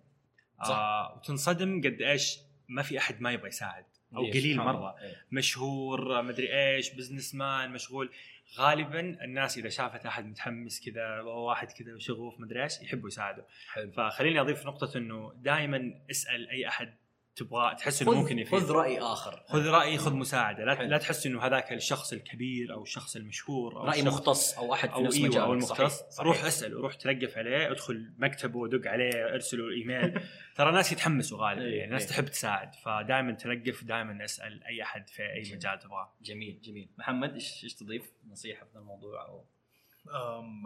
صح. 0.64 0.70
آه 0.70 1.16
وتنصدم 1.16 1.82
قد 1.82 2.02
إيش 2.02 2.40
ما 2.68 2.82
في 2.82 2.98
أحد 2.98 3.22
ما 3.22 3.32
يبغى 3.32 3.48
يساعد 3.48 3.86
أو 4.16 4.26
قليل 4.26 4.58
مرة. 4.58 4.96
إيه. 5.02 5.26
مشهور 5.32 6.22
مدري 6.22 6.54
إيش 6.54 6.94
بزنس 6.94 7.36
مان 7.36 7.72
مشغول 7.72 8.12
غالبا 8.58 9.00
الناس 9.00 9.58
إذا 9.58 9.70
شافت 9.70 10.06
أحد 10.06 10.26
متحمس 10.26 10.90
كذا 10.90 11.22
واحد 11.22 11.72
كذا 11.72 12.00
شغوف 12.00 12.40
مدري 12.40 12.64
إيش 12.64 12.82
يحبوا 12.82 13.08
يساعدوا 13.08 13.44
حلو 13.68 13.92
فخليني 13.92 14.42
أضيف 14.42 14.66
نقطة 14.66 14.98
إنه 14.98 15.34
دائما 15.36 16.02
اسأل 16.12 16.50
أي 16.50 16.68
أحد 16.68 16.96
تبغى 17.36 17.76
تحس 17.76 18.02
إنه 18.02 18.12
ممكن 18.14 18.40
يفيد. 18.40 18.60
خذ 18.60 18.72
رأي 18.72 19.00
آخر. 19.00 19.44
خذ 19.48 19.68
رأي 19.68 19.98
خذ 19.98 20.14
مساعدة. 20.14 20.66
لا, 20.66 20.76
حلو. 20.76 20.88
لا 20.90 20.98
تحس 20.98 21.26
إنه 21.26 21.42
هذاك 21.46 21.74
الشخص 21.74 22.14
الكبير 22.14 22.74
أو 22.74 22.84
الشخص 22.84 23.16
المشهور 23.16 23.76
أو 23.78 23.84
رأي 23.86 24.00
الشخص- 24.00 24.14
مختص 24.14 24.58
أو 24.58 24.74
أحد 24.74 24.90
في 24.90 24.96
أو 24.96 25.02
نفس 25.04 25.16
إيوه 25.16 25.28
مجالك 25.28 25.44
أو 25.46 25.54
المختص. 25.54 25.76
صحيح. 26.00 26.10
صحيح. 26.12 26.26
روح 26.28 26.44
اساله 26.46 26.82
روح 26.82 26.94
تلقف 26.94 27.38
عليه 27.38 27.72
ادخل 27.72 28.14
مكتبه 28.18 28.68
دق 28.68 28.88
عليه 28.88 29.34
ارسله 29.34 29.70
ايميل 29.70 30.20
ترى 30.56 30.70
الناس 30.70 30.92
يتحمسوا 30.92 31.38
غالبا 31.48 31.64
إيه، 31.66 31.72
يعني 31.74 31.86
الناس 31.86 32.02
إيه. 32.02 32.10
تحب 32.10 32.26
تساعد 32.26 32.76
فدائما 32.76 33.32
تلقف 33.32 33.84
دائما 33.84 34.24
اسأل 34.24 34.64
أي 34.64 34.84
أحد 34.84 35.10
في 35.10 35.24
أي 35.24 35.42
مجال 35.56 35.80
تبغاه. 35.80 36.14
جميل 36.22 36.62
جميل. 36.64 36.90
محمد 36.98 37.34
إيش 37.34 37.64
إيش 37.64 37.74
تضيف؟ 37.76 38.12
نصيحة 38.28 38.66
في 38.66 38.76
الموضوع 38.76 39.26
أو 39.26 39.46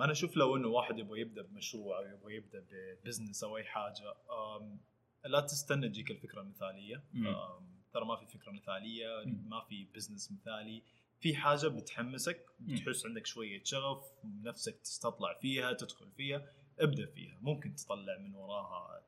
أنا 0.04 0.12
أشوف 0.12 0.38
لو 0.38 0.56
إنه 0.56 0.68
واحد 0.68 1.00
يبغى 1.00 1.20
يبدأ 1.22 1.42
بمشروع 1.42 1.98
أو 2.00 2.04
يبغى 2.06 2.36
يبدأ 2.36 2.66
ب 3.04 3.08
business 3.08 3.44
أو 3.44 3.58
أي 3.58 3.64
حاجة 3.64 4.14
لا 5.28 5.40
تستنى 5.40 5.90
تجيك 5.90 6.12
الفكرة 6.12 6.42
المثالية. 6.42 7.04
ترى 7.94 8.06
ما 8.06 8.16
في 8.16 8.26
فكرة 8.38 8.52
مثالية 8.52 9.08
مم. 9.26 9.50
ما 9.50 9.62
في 9.70 9.86
business 9.96 10.32
مثالي. 10.32 10.84
في 11.20 11.36
حاجة 11.36 11.68
بتحمسك. 11.68 12.46
بتحس 12.60 13.06
عندك 13.06 13.26
شوية 13.26 13.64
شغف 13.64 14.04
نفسك 14.24 14.80
تستطلع 14.80 15.40
فيها 15.42 15.74
تدخل 15.74 16.12
فيها 16.12 16.52
ابدأ 16.80 17.06
فيها. 17.06 17.38
ممكن 17.42 17.76
تطلع 17.76 18.18
من 18.18 18.36
وراها 18.36 19.04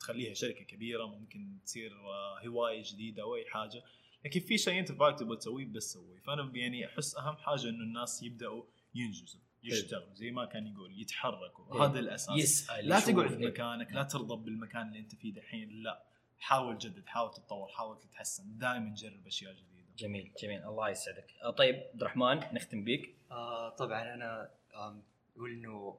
تخليها 0.00 0.34
شركة 0.34 0.64
كبيرة 0.64 1.06
ممكن 1.06 1.58
تصير 1.64 1.92
آه، 2.06 2.46
هواية 2.46 2.82
جديدة 2.84 3.22
أو 3.22 3.36
أي 3.36 3.44
حاجة. 3.50 3.82
لكن 4.24 4.40
في 4.40 4.58
شيء 4.58 4.78
أنت 4.80 4.92
فاك 4.92 5.18
تبغى 5.18 5.36
تسويه 5.36 5.66
بس 5.66 5.92
سويه. 5.92 6.20
فأنا 6.20 6.52
يعني 6.54 6.86
أحس 6.86 7.16
أهم 7.16 7.36
حاجة 7.36 7.68
إنه 7.68 7.84
الناس 7.84 8.22
يبدأوا 8.22 8.64
ينجزوا. 8.94 9.40
يشتغلوا 9.62 10.14
زي 10.14 10.30
ما 10.30 10.44
كان 10.44 10.66
يقول 10.66 11.00
يتحركوا 11.00 11.74
إيه. 11.74 11.84
هذا 11.84 11.98
الأساس. 11.98 12.36
يسأل 12.38 12.88
لا. 12.88 13.00
تقعد 13.00 13.28
في 13.28 13.36
إيه. 13.40 13.46
مكانك 13.48 13.92
لا 13.92 14.02
ترضى 14.02 14.44
بالمكان 14.44 14.88
اللي 14.88 14.98
أنت 14.98 15.14
فيه 15.14 15.34
دحين. 15.34 15.82
لا 15.82 16.02
حاول 16.38 16.78
جدد 16.78 17.06
حاول 17.06 17.30
تتطور 17.30 17.68
حاول 17.68 18.00
تتحسن. 18.00 18.58
دائما 18.58 18.94
جرب 18.94 19.26
أشياء 19.26 19.52
جديدة. 19.52 19.86
جميل 19.98 20.32
جميل. 20.42 20.62
الله 20.64 20.88
يسعدك. 20.88 21.26
آه، 21.42 21.50
طيب 21.50 21.74
عبد 21.92 22.00
الرحمن 22.02 22.36
نختم 22.54 22.84
بيك. 22.84 23.14
آه 23.30 23.68
طبعا 23.68 24.14
أنا 24.14 24.50
أقول 24.74 25.52
إنه 25.52 25.98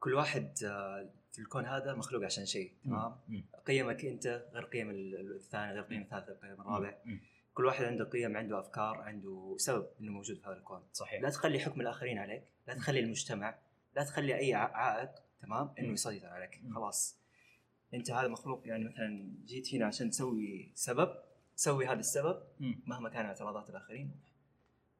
كل 0.00 0.14
واحد 0.14 0.52
آه 0.64 1.10
في 1.32 1.38
الكون 1.38 1.64
هذا 1.66 1.94
مخلوق 1.94 2.24
عشان 2.24 2.46
شيء 2.46 2.72
تمام. 2.84 3.16
قيمك 3.66 4.04
أنت 4.04 4.26
غير 4.54 4.64
قيم 4.64 4.90
ال- 4.90 5.34
الثاني 5.36 5.72
غير 5.72 5.82
قيم 5.82 6.02
الثالث 6.02 6.28
غير 6.28 6.36
قيم 6.54 6.60
الرابع. 6.60 6.94
مم. 7.04 7.20
كل 7.60 7.66
واحد 7.66 7.84
عنده 7.84 8.04
قيم 8.04 8.36
عنده 8.36 8.60
أفكار 8.60 9.00
عنده 9.00 9.54
سبب 9.58 9.86
إنه 10.00 10.12
موجود 10.12 10.36
في 10.36 10.46
هذا 10.46 10.56
الكون 10.56 10.82
صحيح 10.92 11.22
لا 11.22 11.30
تخلي 11.30 11.58
حكم 11.58 11.80
الآخرين 11.80 12.18
عليك 12.18 12.44
لا 12.66 12.74
تخلي 12.74 13.00
المجتمع 13.00 13.58
لا 13.96 14.04
تخلي 14.04 14.38
أي 14.38 14.54
عائق 14.54 15.10
تمام 15.42 15.74
إنه. 15.78 15.92
يسيطر 15.92 16.26
عليك. 16.26 16.60
خلاص 16.74 17.18
أنت 17.94 18.10
هذا 18.10 18.28
مخلوق 18.28 18.62
يعني 18.64 18.84
مثلا 18.84 19.32
جيت 19.44 19.74
هنا 19.74 19.86
عشان 19.86 20.10
تسوي 20.10 20.72
سبب 20.74 21.14
سوي 21.54 21.86
هذا 21.86 22.00
السبب. 22.00 22.42
مهما 22.86 23.08
كان 23.08 23.26
اعتراضات 23.26 23.70
الآخرين 23.70 24.20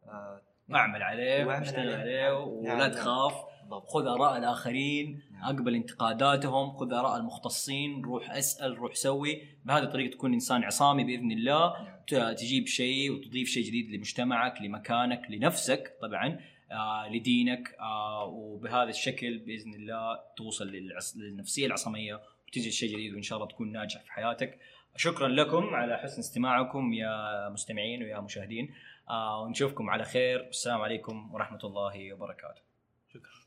آه 0.05 0.43
أعمل 0.75 1.03
عليه 1.03 1.45
وأعمل 1.45 1.63
واشتغل 1.63 1.81
عليه. 1.81 1.97
عليه 1.97 2.31
نعم. 2.31 2.49
ولا 2.49 2.89
نعم. 2.89 2.93
تخاف 2.93 3.35
بالضبط 3.71 3.89
خذ 3.89 4.07
آراء 4.07 4.39
الآخرين 4.39 5.23
نعم. 5.33 5.45
أقبل 5.45 5.75
انتقاداتهم 5.75 6.77
خذ 6.77 6.93
آراء 6.93 7.17
المختصين 7.17 8.05
روح 8.05 8.31
اسأل 8.31 8.79
روح 8.79 8.95
سوي 8.95 9.43
بهذه 9.65 9.83
الطريقة 9.83 10.13
تكون 10.13 10.33
إنسان 10.33 10.65
عصامي 10.65 11.05
بإذن 11.05 11.33
الله 11.33 11.83
نعم. 11.83 12.00
تجيب 12.11 12.67
شيء 12.67 13.13
وتضيف 13.13 13.49
شيء 13.49 13.65
جديد 13.65 13.91
لمجتمعك 13.91 14.63
لمكانك 14.63 15.31
لنفسك 15.31 15.97
طبعا 16.01 16.41
آه 16.73 17.09
لدينك 17.09 17.77
آه 17.81 18.25
وبهذا 18.25 18.89
الشكل 18.89 19.39
بإذن 19.39 19.75
الله 19.75 20.21
توصل. 20.37 20.69
للنفسية 21.17 21.67
العصامية 21.67 22.21
وتجد 22.49 22.71
شيء 22.71 22.93
جديد 22.93 23.15
وإن 23.15 23.23
شاء 23.23 23.39
الله 23.39 23.49
تكون 23.49 23.73
ناجح 23.73 24.03
في 24.03 24.13
حياتك. 24.13 24.59
شكرا 24.97 25.29
لكم 25.29 25.65
على 25.75 25.99
حسن 25.99 26.19
استماعكم 26.19 26.93
يا 26.93 27.49
مستمعين 27.49 28.03
ويا 28.03 28.21
مشاهدين 28.21 28.75
آه 29.11 29.43
ونشوفكم 29.43 29.91
على 29.91 30.05
خير. 30.05 30.43
والسلام 30.43 30.81
عليكم 30.81 31.35
ورحمة 31.35 31.61
الله 31.65 32.13
وبركاته. 32.13 32.63
شكرا. 33.15 33.40